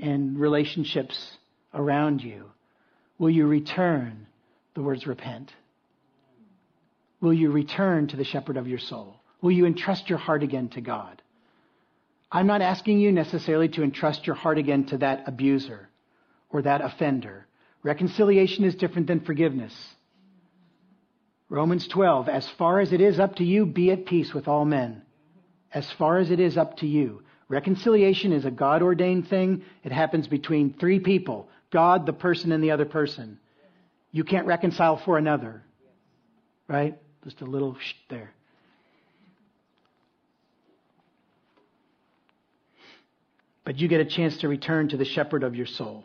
and 0.00 0.38
relationships 0.38 1.38
around 1.72 2.22
you, 2.22 2.50
will 3.16 3.30
you 3.30 3.46
return 3.46 4.26
the 4.78 4.84
words 4.84 5.08
repent? 5.08 5.52
Will 7.20 7.34
you 7.34 7.50
return 7.50 8.06
to 8.06 8.16
the 8.16 8.22
shepherd 8.22 8.56
of 8.56 8.68
your 8.68 8.78
soul? 8.78 9.16
Will 9.42 9.50
you 9.50 9.66
entrust 9.66 10.08
your 10.08 10.20
heart 10.20 10.44
again 10.44 10.68
to 10.68 10.80
God? 10.80 11.20
I'm 12.30 12.46
not 12.46 12.62
asking 12.62 13.00
you 13.00 13.10
necessarily 13.10 13.68
to 13.70 13.82
entrust 13.82 14.24
your 14.24 14.36
heart 14.36 14.56
again 14.56 14.84
to 14.86 14.98
that 14.98 15.24
abuser 15.26 15.88
or 16.48 16.62
that 16.62 16.80
offender. 16.80 17.48
Reconciliation 17.82 18.62
is 18.62 18.76
different 18.76 19.08
than 19.08 19.24
forgiveness. 19.24 19.74
Romans 21.48 21.88
12, 21.88 22.28
as 22.28 22.48
far 22.50 22.78
as 22.78 22.92
it 22.92 23.00
is 23.00 23.18
up 23.18 23.34
to 23.36 23.44
you, 23.44 23.66
be 23.66 23.90
at 23.90 24.06
peace 24.06 24.32
with 24.32 24.46
all 24.46 24.64
men. 24.64 25.02
As 25.74 25.90
far 25.90 26.18
as 26.18 26.30
it 26.30 26.38
is 26.38 26.56
up 26.56 26.76
to 26.76 26.86
you. 26.86 27.24
Reconciliation 27.48 28.32
is 28.32 28.44
a 28.44 28.50
God 28.52 28.82
ordained 28.82 29.26
thing. 29.26 29.64
It 29.82 29.90
happens 29.90 30.28
between 30.28 30.74
three 30.74 31.00
people 31.00 31.48
God, 31.72 32.06
the 32.06 32.12
person, 32.12 32.52
and 32.52 32.62
the 32.62 32.70
other 32.70 32.84
person. 32.84 33.40
You 34.10 34.24
can't 34.24 34.46
reconcile 34.46 34.96
for 35.04 35.18
another. 35.18 35.62
Right? 36.66 36.98
Just 37.24 37.40
a 37.40 37.44
little 37.44 37.76
shh 37.78 37.94
there. 38.08 38.32
But 43.64 43.78
you 43.78 43.88
get 43.88 44.00
a 44.00 44.06
chance 44.06 44.38
to 44.38 44.48
return 44.48 44.88
to 44.88 44.96
the 44.96 45.04
shepherd 45.04 45.42
of 45.42 45.54
your 45.54 45.66
soul. 45.66 46.04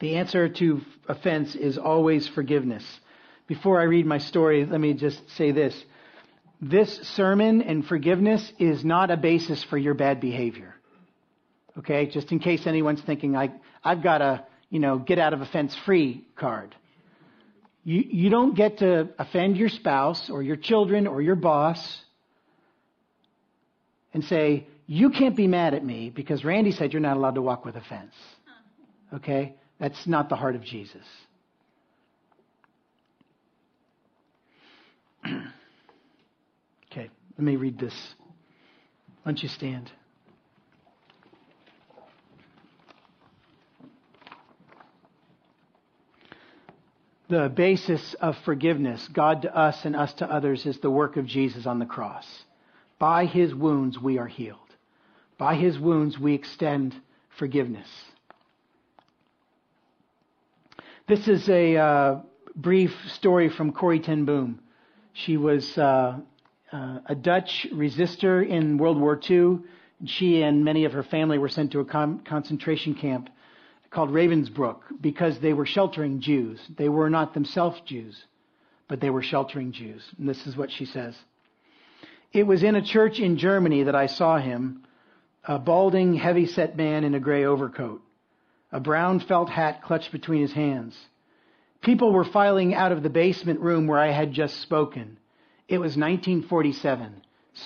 The 0.00 0.16
answer 0.16 0.48
to 0.48 0.80
offense 1.06 1.54
is 1.54 1.78
always 1.78 2.26
forgiveness. 2.26 2.84
Before 3.46 3.78
I 3.78 3.84
read 3.84 4.06
my 4.06 4.18
story, 4.18 4.64
let 4.64 4.80
me 4.80 4.94
just 4.94 5.20
say 5.36 5.52
this. 5.52 5.84
This 6.60 6.96
sermon 7.08 7.60
and 7.60 7.86
forgiveness 7.86 8.52
is 8.58 8.84
not 8.84 9.10
a 9.10 9.16
basis 9.16 9.62
for 9.62 9.76
your 9.76 9.94
bad 9.94 10.20
behavior. 10.20 10.74
Okay, 11.78 12.06
just 12.06 12.30
in 12.32 12.38
case 12.38 12.66
anyone's 12.66 13.00
thinking, 13.02 13.34
I, 13.36 13.52
I've 13.82 14.02
got 14.02 14.20
a, 14.20 14.44
you 14.68 14.78
know, 14.78 14.98
get 14.98 15.18
out 15.18 15.32
of 15.32 15.40
offense 15.40 15.74
free 15.86 16.26
card. 16.36 16.74
You, 17.84 18.04
you 18.06 18.30
don't 18.30 18.54
get 18.54 18.78
to 18.78 19.08
offend 19.18 19.56
your 19.56 19.68
spouse 19.68 20.30
or 20.30 20.42
your 20.42 20.56
children 20.56 21.06
or 21.06 21.22
your 21.22 21.34
boss 21.34 22.02
and 24.12 24.22
say, 24.24 24.66
you 24.86 25.10
can't 25.10 25.36
be 25.36 25.46
mad 25.46 25.74
at 25.74 25.84
me 25.84 26.10
because 26.10 26.44
Randy 26.44 26.72
said 26.72 26.92
you're 26.92 27.00
not 27.00 27.16
allowed 27.16 27.36
to 27.36 27.42
walk 27.42 27.64
with 27.64 27.76
offense. 27.76 28.14
Okay? 29.14 29.54
That's 29.80 30.06
not 30.06 30.28
the 30.28 30.36
heart 30.36 30.54
of 30.54 30.62
Jesus. 30.62 31.06
okay, 35.26 37.08
let 37.38 37.38
me 37.38 37.56
read 37.56 37.78
this. 37.78 37.94
Why 39.22 39.32
don't 39.32 39.42
you 39.42 39.48
stand? 39.48 39.90
The 47.32 47.48
basis 47.48 48.12
of 48.20 48.36
forgiveness, 48.44 49.08
God 49.08 49.40
to 49.40 49.56
us 49.56 49.86
and 49.86 49.96
us 49.96 50.12
to 50.14 50.30
others, 50.30 50.66
is 50.66 50.78
the 50.80 50.90
work 50.90 51.16
of 51.16 51.24
Jesus 51.24 51.64
on 51.64 51.78
the 51.78 51.86
cross. 51.86 52.26
By 52.98 53.24
his 53.24 53.54
wounds 53.54 53.98
we 53.98 54.18
are 54.18 54.26
healed. 54.26 54.58
By 55.38 55.54
his 55.54 55.78
wounds 55.78 56.18
we 56.18 56.34
extend 56.34 56.94
forgiveness. 57.38 57.88
This 61.08 61.26
is 61.26 61.48
a 61.48 61.76
uh, 61.78 62.20
brief 62.54 62.92
story 63.12 63.48
from 63.48 63.72
Corrie 63.72 64.00
ten 64.00 64.26
Boom. 64.26 64.60
She 65.14 65.38
was 65.38 65.78
uh, 65.78 66.18
uh, 66.70 66.98
a 67.06 67.14
Dutch 67.14 67.66
resistor 67.72 68.46
in 68.46 68.76
World 68.76 69.00
War 69.00 69.18
II. 69.18 69.60
And 70.00 70.10
she 70.10 70.42
and 70.42 70.66
many 70.66 70.84
of 70.84 70.92
her 70.92 71.02
family 71.02 71.38
were 71.38 71.48
sent 71.48 71.72
to 71.72 71.80
a 71.80 71.86
con- 71.86 72.20
concentration 72.26 72.94
camp 72.94 73.30
called 73.92 74.10
Ravensbrück 74.10 74.80
because 75.00 75.38
they 75.38 75.52
were 75.52 75.66
sheltering 75.66 76.20
Jews. 76.20 76.60
They 76.76 76.88
were 76.88 77.10
not 77.10 77.34
themselves 77.34 77.80
Jews, 77.86 78.24
but 78.88 79.00
they 79.00 79.10
were 79.10 79.22
sheltering 79.22 79.72
Jews. 79.72 80.02
And 80.18 80.28
this 80.28 80.46
is 80.46 80.56
what 80.56 80.70
she 80.70 80.86
says. 80.86 81.14
It 82.32 82.46
was 82.46 82.62
in 82.62 82.74
a 82.74 82.82
church 82.82 83.20
in 83.20 83.36
Germany 83.36 83.84
that 83.84 83.94
I 83.94 84.06
saw 84.06 84.38
him, 84.38 84.84
a 85.44 85.58
balding, 85.58 86.14
heavy-set 86.14 86.76
man 86.76 87.04
in 87.04 87.14
a 87.14 87.20
gray 87.20 87.44
overcoat, 87.44 88.02
a 88.70 88.80
brown 88.80 89.20
felt 89.20 89.50
hat 89.50 89.82
clutched 89.82 90.10
between 90.12 90.40
his 90.40 90.52
hands. 90.52 90.96
People 91.82 92.12
were 92.12 92.24
filing 92.24 92.74
out 92.74 92.92
of 92.92 93.02
the 93.02 93.10
basement 93.10 93.60
room 93.60 93.86
where 93.86 93.98
I 93.98 94.12
had 94.12 94.32
just 94.32 94.60
spoken. 94.60 95.18
It 95.68 95.78
was 95.78 95.96
1947, 95.96 97.22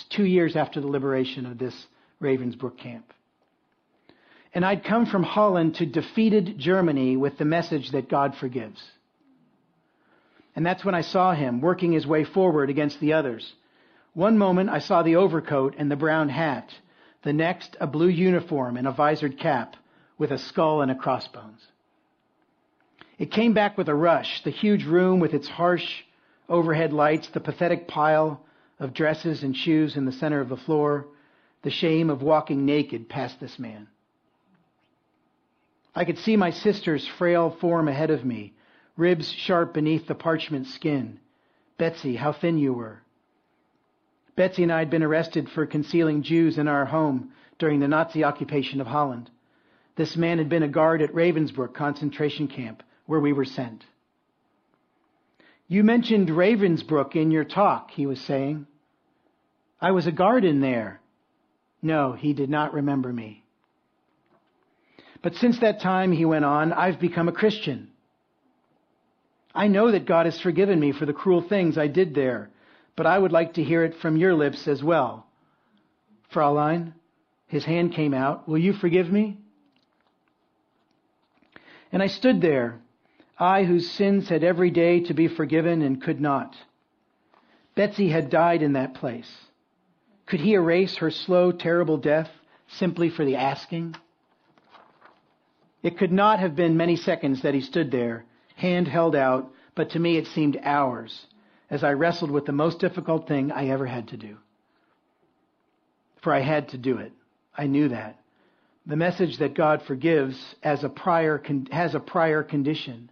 two 0.09 0.25
years 0.25 0.57
after 0.57 0.81
the 0.81 0.89
liberation 0.89 1.47
of 1.47 1.59
this 1.59 1.87
Ravensbrück 2.21 2.79
camp. 2.79 3.13
And 4.57 4.65
I'd 4.65 4.85
come 4.85 5.05
from 5.05 5.23
Holland 5.23 5.75
to 5.75 5.85
defeated 5.85 6.59
Germany 6.59 7.19
with 7.19 7.37
the 7.37 7.45
message 7.45 7.91
that 7.91 8.09
God 8.09 8.35
forgives. 8.37 8.83
And 10.55 10.65
that's 10.65 10.83
when 10.83 10.95
I 10.95 11.03
saw 11.03 11.35
him 11.35 11.61
working 11.61 11.93
his 11.93 12.07
way 12.07 12.25
forward 12.25 12.71
against 12.71 12.99
the 12.99 13.13
others. 13.13 13.53
One 14.15 14.39
moment 14.39 14.71
I 14.71 14.79
saw 14.79 15.03
the 15.03 15.17
overcoat 15.17 15.75
and 15.77 15.91
the 15.91 15.95
brown 15.97 16.31
hat. 16.31 16.71
The 17.23 17.35
next, 17.35 17.77
a 17.83 17.87
blue 17.87 18.09
uniform 18.09 18.79
and 18.79 18.89
a 18.89 18.93
visored 18.93 19.39
cap 19.39 19.77
with 20.17 20.31
a 20.31 20.39
skull 20.39 20.81
and 20.81 20.91
a 20.91 20.95
crossbones. 20.95 21.61
It 23.19 23.31
came 23.31 23.53
back 23.53 23.77
with 23.77 23.91
a 23.91 23.95
rush, 23.95 24.43
the 24.43 24.51
huge 24.51 24.87
room 24.87 25.21
with 25.21 25.35
its 25.35 25.49
harsh 25.49 26.03
overhead 26.49 26.95
lights, 26.95 27.29
the 27.29 27.41
pathetic 27.41 27.89
pile 27.89 28.41
of 28.81 28.95
dresses 28.95 29.43
and 29.43 29.55
shoes 29.55 29.99
in 29.99 30.07
the 30.07 30.13
center 30.13 30.41
of 30.41 30.49
the 30.49 30.57
floor, 30.57 31.09
the 31.61 31.69
shame 31.69 32.09
of 32.09 32.23
walking 32.23 32.65
naked 32.65 33.11
past 33.11 33.39
this 33.39 33.59
man. 33.59 33.89
I 35.97 36.05
could 36.05 36.19
see 36.19 36.37
my 36.37 36.51
sister's 36.51 37.09
frail 37.09 37.49
form 37.59 37.89
ahead 37.89 38.11
of 38.11 38.23
me, 38.23 38.53
ribs 38.99 39.33
sharp 39.33 39.73
beneath 39.73 40.07
the 40.07 40.15
parchment 40.15 40.67
skin. 40.67 41.19
Betsy, 41.79 42.17
how 42.17 42.33
thin 42.33 42.59
you 42.59 42.75
were. 42.75 43.01
Betsy 44.37 44.63
and 44.63 44.71
I 44.71 44.81
had 44.81 44.91
been 44.91 45.03
arrested 45.03 45.49
for 45.49 45.65
concealing 45.65 46.23
Jews 46.23 46.59
in 46.59 46.69
our 46.69 46.85
home 46.85 47.33
during 47.59 47.81
the 47.81 47.89
Nazi 47.89 48.25
occupation 48.25 48.83
of 48.83 48.87
Holland. 48.87 49.31
This 49.97 50.19
man 50.19 50.37
had 50.37 50.51
been 50.51 50.63
a 50.63 50.69
guard 50.69 51.01
at 51.01 51.15
Ravensbrück 51.15 51.73
concentration 51.73 52.47
camp 52.47 52.83
where 53.07 53.21
we 53.21 53.33
were 53.33 53.47
sent. 53.47 53.87
You 55.67 55.83
mentioned 55.83 56.29
Ravensbrück 56.29 57.17
in 57.17 57.31
your 57.31 57.45
talk, 57.45 57.91
he 57.91 58.05
was 58.05 58.21
saying. 58.21 58.67
I 59.81 59.93
was 59.93 60.07
a 60.07 60.13
guard 60.13 60.45
in 60.45 60.61
there. 60.61 61.01
No, 61.81 62.13
he 62.13 62.35
did 62.35 62.51
not 62.51 62.75
remember 62.75 63.11
me. 63.11 63.46
But 65.27 65.35
since 65.35 65.59
that 65.59 65.81
time, 65.81 66.13
he 66.13 66.25
went 66.25 66.45
on, 66.45 66.73
I've 66.73 67.01
become 67.01 67.27
a 67.27 67.33
Christian. 67.33 67.89
I 69.53 69.67
know 69.67 69.91
that 69.91 70.07
God 70.07 70.25
has 70.27 70.41
forgiven 70.41 70.79
me 70.79 70.93
for 70.93 71.05
the 71.05 71.13
cruel 71.13 71.41
things 71.41 71.77
I 71.77 71.89
did 71.89 72.15
there, 72.15 72.49
but 72.95 73.07
I 73.07 73.19
would 73.19 73.33
like 73.33 73.55
to 73.55 73.65
hear 73.65 73.83
it 73.83 73.97
from 73.97 74.17
your 74.17 74.35
lips 74.35 74.69
as 74.69 74.85
well. 74.85 75.27
Fraulein, 76.29 76.95
his 77.49 77.65
hand 77.65 77.93
came 77.93 78.15
out, 78.15 78.49
will 78.49 78.59
you 78.59 78.73
forgive 78.73 79.11
me? 79.11 79.39
And 81.91 82.05
I 82.05 82.07
stood 82.07 82.41
there, 82.41 82.79
I 83.37 83.65
whose 83.65 83.91
sins 83.91 84.29
had 84.29 84.45
every 84.45 84.71
day 84.71 85.01
to 85.01 85.13
be 85.13 85.27
forgiven 85.27 85.83
and 85.83 86.01
could 86.01 86.21
not. 86.21 86.55
Betsy 87.75 88.11
had 88.11 88.31
died 88.31 88.63
in 88.63 88.75
that 88.75 88.95
place. 88.95 89.35
Could 90.27 90.39
he 90.39 90.55
erase 90.55 90.99
her 90.99 91.11
slow, 91.11 91.51
terrible 91.51 91.97
death 91.97 92.31
simply 92.69 93.11
for 93.11 93.25
the 93.25 93.35
asking? 93.35 93.97
It 95.83 95.99
could 95.99 96.13
not 96.13 96.41
have 96.41 96.57
been 96.57 96.77
many 96.77 96.97
seconds 96.97 97.43
that 97.43 97.55
he 97.55 97.61
stood 97.61 97.91
there, 97.91 98.25
hand 98.57 98.89
held 98.89 99.15
out, 99.15 99.53
but 99.75 99.91
to 99.91 99.99
me 99.99 100.17
it 100.17 100.27
seemed 100.27 100.59
hours 100.63 101.27
as 101.71 101.85
I 101.85 101.93
wrestled 101.93 102.31
with 102.31 102.47
the 102.47 102.53
most 102.53 102.79
difficult 102.79 103.27
thing 103.27 103.53
I 103.53 103.69
ever 103.69 103.87
had 103.87 104.09
to 104.09 104.17
do. 104.17 104.37
For 106.23 106.33
I 106.33 106.41
had 106.41 106.71
to 106.71 106.79
do 106.79 106.99
it. 106.99 107.13
I 107.57 107.67
knew 107.67 107.89
that. 107.89 108.19
The 108.87 108.97
message 108.97 109.39
that 109.39 109.55
God 109.55 109.83
forgives 109.83 110.55
as 110.63 110.85
a 110.85 110.89
prior, 110.89 111.43
has 111.73 111.95
a 111.95 112.01
prior 112.01 112.43
condition 112.43 113.11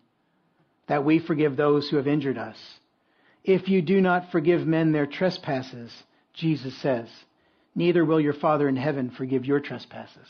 that 0.87 1.05
we 1.05 1.19
forgive 1.19 1.57
those 1.57 1.89
who 1.89 1.97
have 1.97 2.07
injured 2.07 2.39
us. 2.39 2.57
If 3.43 3.69
you 3.69 3.83
do 3.83 4.01
not 4.01 4.31
forgive 4.31 4.67
men 4.67 4.93
their 4.93 5.07
trespasses, 5.07 5.93
Jesus 6.33 6.77
says, 6.79 7.09
neither 7.75 8.05
will 8.05 8.21
your 8.21 8.33
Father 8.33 8.69
in 8.69 8.77
heaven 8.77 9.11
forgive 9.11 9.45
your 9.45 9.61
trespasses. 9.61 10.29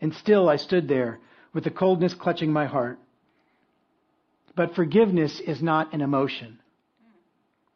And 0.00 0.14
still 0.14 0.48
I 0.48 0.56
stood 0.56 0.88
there 0.88 1.20
with 1.52 1.64
the 1.64 1.70
coldness 1.70 2.14
clutching 2.14 2.52
my 2.52 2.66
heart. 2.66 2.98
But 4.54 4.74
forgiveness 4.74 5.40
is 5.40 5.62
not 5.62 5.92
an 5.92 6.00
emotion. 6.00 6.58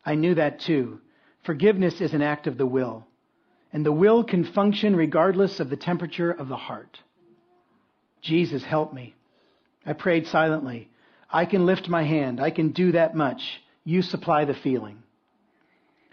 I 0.04 0.14
knew 0.14 0.34
that 0.34 0.60
too. 0.60 1.00
Forgiveness 1.44 2.00
is 2.00 2.14
an 2.14 2.22
act 2.22 2.46
of 2.46 2.58
the 2.58 2.66
will. 2.66 3.06
And 3.72 3.86
the 3.86 3.92
will 3.92 4.24
can 4.24 4.44
function 4.44 4.96
regardless 4.96 5.60
of 5.60 5.70
the 5.70 5.76
temperature 5.76 6.30
of 6.30 6.48
the 6.48 6.56
heart. 6.56 6.98
Jesus, 8.20 8.64
help 8.64 8.92
me. 8.92 9.14
I 9.86 9.92
prayed 9.92 10.26
silently. 10.26 10.90
I 11.30 11.44
can 11.44 11.66
lift 11.66 11.88
my 11.88 12.02
hand. 12.02 12.40
I 12.40 12.50
can 12.50 12.72
do 12.72 12.92
that 12.92 13.14
much. 13.14 13.62
You 13.84 14.02
supply 14.02 14.44
the 14.44 14.54
feeling. 14.54 15.02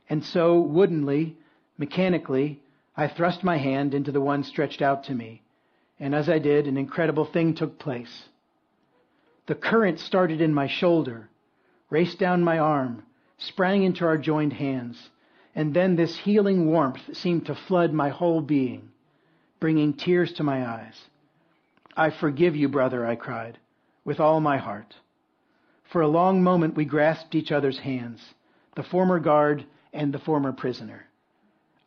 And 0.09 0.23
so, 0.23 0.59
woodenly, 0.59 1.35
mechanically, 1.77 2.61
I 2.95 3.07
thrust 3.07 3.43
my 3.43 3.57
hand 3.57 3.93
into 3.93 4.11
the 4.11 4.21
one 4.21 4.43
stretched 4.43 4.81
out 4.81 5.05
to 5.05 5.13
me. 5.13 5.41
And 5.99 6.13
as 6.13 6.29
I 6.29 6.39
did, 6.39 6.67
an 6.67 6.77
incredible 6.77 7.25
thing 7.25 7.55
took 7.55 7.79
place. 7.79 8.29
The 9.47 9.55
current 9.55 9.99
started 9.99 10.41
in 10.41 10.53
my 10.53 10.67
shoulder, 10.67 11.29
raced 11.89 12.19
down 12.19 12.43
my 12.43 12.59
arm, 12.59 13.03
sprang 13.37 13.83
into 13.83 14.05
our 14.05 14.17
joined 14.17 14.53
hands, 14.53 15.09
and 15.55 15.73
then 15.73 15.95
this 15.95 16.17
healing 16.17 16.67
warmth 16.67 17.15
seemed 17.15 17.47
to 17.47 17.55
flood 17.55 17.93
my 17.93 18.09
whole 18.09 18.41
being, 18.41 18.89
bringing 19.59 19.93
tears 19.93 20.33
to 20.33 20.43
my 20.43 20.67
eyes. 20.67 21.05
I 21.95 22.11
forgive 22.11 22.55
you, 22.55 22.69
brother, 22.69 23.05
I 23.05 23.15
cried, 23.15 23.57
with 24.05 24.19
all 24.19 24.39
my 24.39 24.57
heart. 24.57 24.93
For 25.85 26.01
a 26.01 26.07
long 26.07 26.43
moment 26.43 26.75
we 26.75 26.85
grasped 26.85 27.33
each 27.33 27.51
other's 27.51 27.79
hands, 27.79 28.21
the 28.75 28.83
former 28.83 29.19
guard 29.19 29.65
and 29.93 30.13
the 30.13 30.19
former 30.19 30.51
prisoner. 30.51 31.07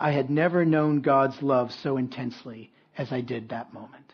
I 0.01 0.11
had 0.11 0.31
never 0.31 0.65
known 0.65 1.03
God's 1.03 1.43
love 1.43 1.73
so 1.73 1.97
intensely 1.97 2.73
as 3.01 3.11
I 3.13 3.23
did 3.23 3.49
that 3.49 3.73
moment. 3.73 4.13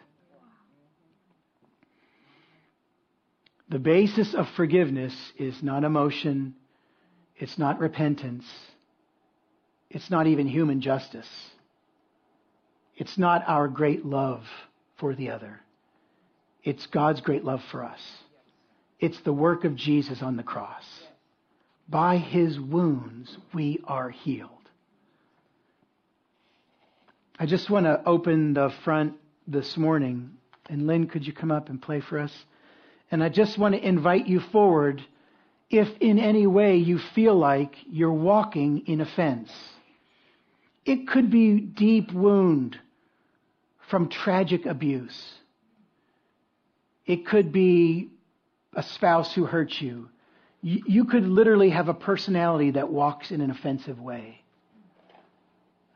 The 3.69 3.81
basis 3.81 4.33
of 4.33 4.47
forgiveness 4.55 5.13
is 5.37 5.61
not 5.61 5.83
emotion, 5.83 6.55
it's 7.37 7.59
not 7.59 7.81
repentance, 7.81 8.45
it's 9.91 10.09
not 10.09 10.29
even 10.29 10.47
human 10.47 10.81
justice. 10.81 11.29
It's 12.97 13.19
not 13.19 13.43
our 13.47 13.67
great 13.67 14.07
love 14.07 14.45
for 14.99 15.15
the 15.17 15.31
other. 15.31 15.61
It's 16.63 16.87
God's 16.87 17.21
great 17.21 17.45
love 17.45 17.61
for 17.71 17.85
us. 17.85 18.01
It's 19.01 19.21
the 19.23 19.33
work 19.33 19.65
of 19.65 19.75
Jesus 19.75 20.23
on 20.23 20.37
the 20.37 20.43
cross. 20.43 20.85
By 21.89 22.19
his 22.19 22.59
wounds, 22.59 23.37
we 23.53 23.81
are 23.85 24.11
healed. 24.11 24.56
I 27.39 27.45
just 27.45 27.69
want 27.69 27.85
to 27.85 28.01
open 28.07 28.55
the 28.55 28.73
front 28.83 29.15
this 29.47 29.77
morning. 29.77 30.31
And 30.71 30.87
Lynn, 30.87 31.07
could 31.07 31.27
you 31.27 31.35
come 31.35 31.51
up 31.51 31.69
and 31.69 31.81
play 31.81 32.01
for 32.01 32.19
us? 32.19 32.33
And 33.11 33.23
I 33.23 33.29
just 33.29 33.59
want 33.59 33.75
to 33.75 33.87
invite 33.87 34.27
you 34.27 34.41
forward 34.41 35.05
if 35.69 35.89
in 36.01 36.19
any 36.19 36.47
way 36.47 36.77
you 36.79 36.99
feel 37.15 37.37
like 37.37 37.75
you're 37.91 38.13
walking 38.13 38.85
in 38.87 39.03
offense. 39.03 39.53
It 40.87 41.09
could 41.09 41.31
be 41.31 41.61
deep 41.61 42.11
wound 42.11 42.79
from 43.91 44.09
tragic 44.09 44.65
abuse. 44.65 45.35
It 47.05 47.27
could 47.27 47.53
be 47.53 48.09
a 48.75 48.83
spouse 48.83 49.35
who 49.35 49.45
hurts 49.45 49.81
you. 49.83 50.09
You 50.63 51.05
could 51.05 51.29
literally 51.29 51.71
have 51.71 51.89
a 51.89 51.95
personality 51.95 52.73
that 52.73 52.91
walks 52.91 53.31
in 53.31 53.43
an 53.43 53.51
offensive 53.51 54.01
way. 54.01 54.43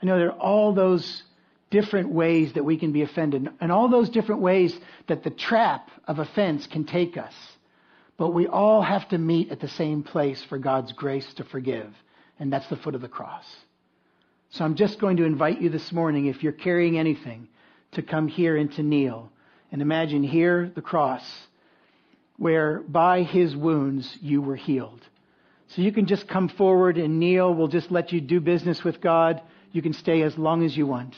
I 0.02 0.06
know 0.06 0.18
there 0.18 0.32
are 0.32 0.38
all 0.38 0.72
those 0.72 1.24
different 1.70 2.10
ways 2.10 2.52
that 2.54 2.64
we 2.64 2.76
can 2.76 2.92
be 2.92 3.02
offended 3.02 3.48
and 3.60 3.72
all 3.72 3.88
those 3.88 4.10
different 4.10 4.40
ways 4.40 4.76
that 5.06 5.22
the 5.22 5.30
trap 5.30 5.88
of 6.06 6.18
offense 6.18 6.66
can 6.66 6.84
take 6.84 7.16
us. 7.16 7.34
But 8.16 8.34
we 8.34 8.46
all 8.46 8.82
have 8.82 9.08
to 9.08 9.18
meet 9.18 9.50
at 9.50 9.60
the 9.60 9.68
same 9.68 10.02
place 10.02 10.42
for 10.42 10.58
God's 10.58 10.92
grace 10.92 11.32
to 11.34 11.44
forgive, 11.44 11.90
and 12.38 12.52
that's 12.52 12.68
the 12.68 12.76
foot 12.76 12.94
of 12.94 13.00
the 13.00 13.08
cross. 13.08 13.46
So 14.50 14.64
I'm 14.64 14.74
just 14.74 14.98
going 14.98 15.16
to 15.18 15.24
invite 15.24 15.62
you 15.62 15.70
this 15.70 15.92
morning, 15.92 16.26
if 16.26 16.42
you're 16.42 16.52
carrying 16.52 16.98
anything, 16.98 17.48
to 17.92 18.02
come 18.02 18.28
here 18.28 18.56
and 18.56 18.70
to 18.72 18.82
kneel. 18.82 19.30
And 19.72 19.80
imagine 19.80 20.22
here 20.22 20.70
the 20.74 20.82
cross, 20.82 21.22
where 22.36 22.80
by 22.80 23.22
his 23.22 23.54
wounds 23.54 24.18
you 24.20 24.42
were 24.42 24.56
healed. 24.56 25.00
So 25.68 25.82
you 25.82 25.92
can 25.92 26.06
just 26.06 26.26
come 26.26 26.48
forward 26.48 26.98
and 26.98 27.20
kneel. 27.20 27.54
We'll 27.54 27.68
just 27.68 27.92
let 27.92 28.12
you 28.12 28.20
do 28.20 28.40
business 28.40 28.82
with 28.82 29.00
God. 29.00 29.40
You 29.70 29.82
can 29.82 29.92
stay 29.92 30.22
as 30.22 30.36
long 30.36 30.64
as 30.64 30.76
you 30.76 30.84
want. 30.84 31.14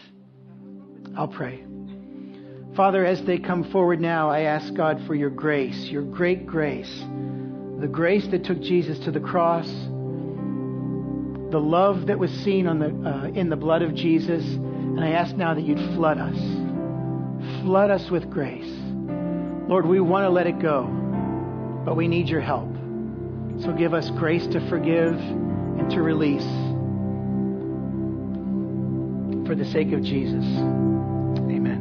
I'll 1.16 1.28
pray. 1.28 1.64
Father, 2.74 3.04
as 3.04 3.22
they 3.24 3.38
come 3.38 3.70
forward 3.70 4.00
now, 4.00 4.30
I 4.30 4.42
ask 4.42 4.72
God 4.72 5.02
for 5.06 5.14
your 5.14 5.28
grace, 5.28 5.76
your 5.90 6.02
great 6.02 6.46
grace, 6.46 7.04
the 7.80 7.88
grace 7.88 8.26
that 8.28 8.44
took 8.44 8.60
Jesus 8.60 8.98
to 9.00 9.10
the 9.10 9.20
cross, 9.20 9.68
the 11.50 11.60
love 11.60 12.06
that 12.06 12.18
was 12.18 12.30
seen 12.30 12.66
on 12.66 12.78
the, 12.78 13.10
uh, 13.10 13.26
in 13.26 13.50
the 13.50 13.56
blood 13.56 13.82
of 13.82 13.94
Jesus. 13.94 14.42
And 14.42 15.04
I 15.04 15.10
ask 15.10 15.36
now 15.36 15.52
that 15.52 15.62
you'd 15.62 15.94
flood 15.94 16.16
us. 16.16 16.38
Flood 17.62 17.90
us 17.90 18.10
with 18.10 18.30
grace. 18.30 18.72
Lord, 19.68 19.84
we 19.86 20.00
want 20.00 20.24
to 20.24 20.30
let 20.30 20.46
it 20.46 20.58
go, 20.58 20.84
but 21.84 21.94
we 21.94 22.08
need 22.08 22.28
your 22.28 22.40
help. 22.40 22.72
So 23.60 23.72
give 23.72 23.92
us 23.92 24.08
grace 24.10 24.46
to 24.46 24.66
forgive 24.70 25.12
and 25.14 25.90
to 25.90 26.00
release. 26.00 26.61
For 29.52 29.56
the 29.56 29.70
sake 29.70 29.92
of 29.92 30.02
Jesus. 30.02 30.46
Amen. 30.56 31.71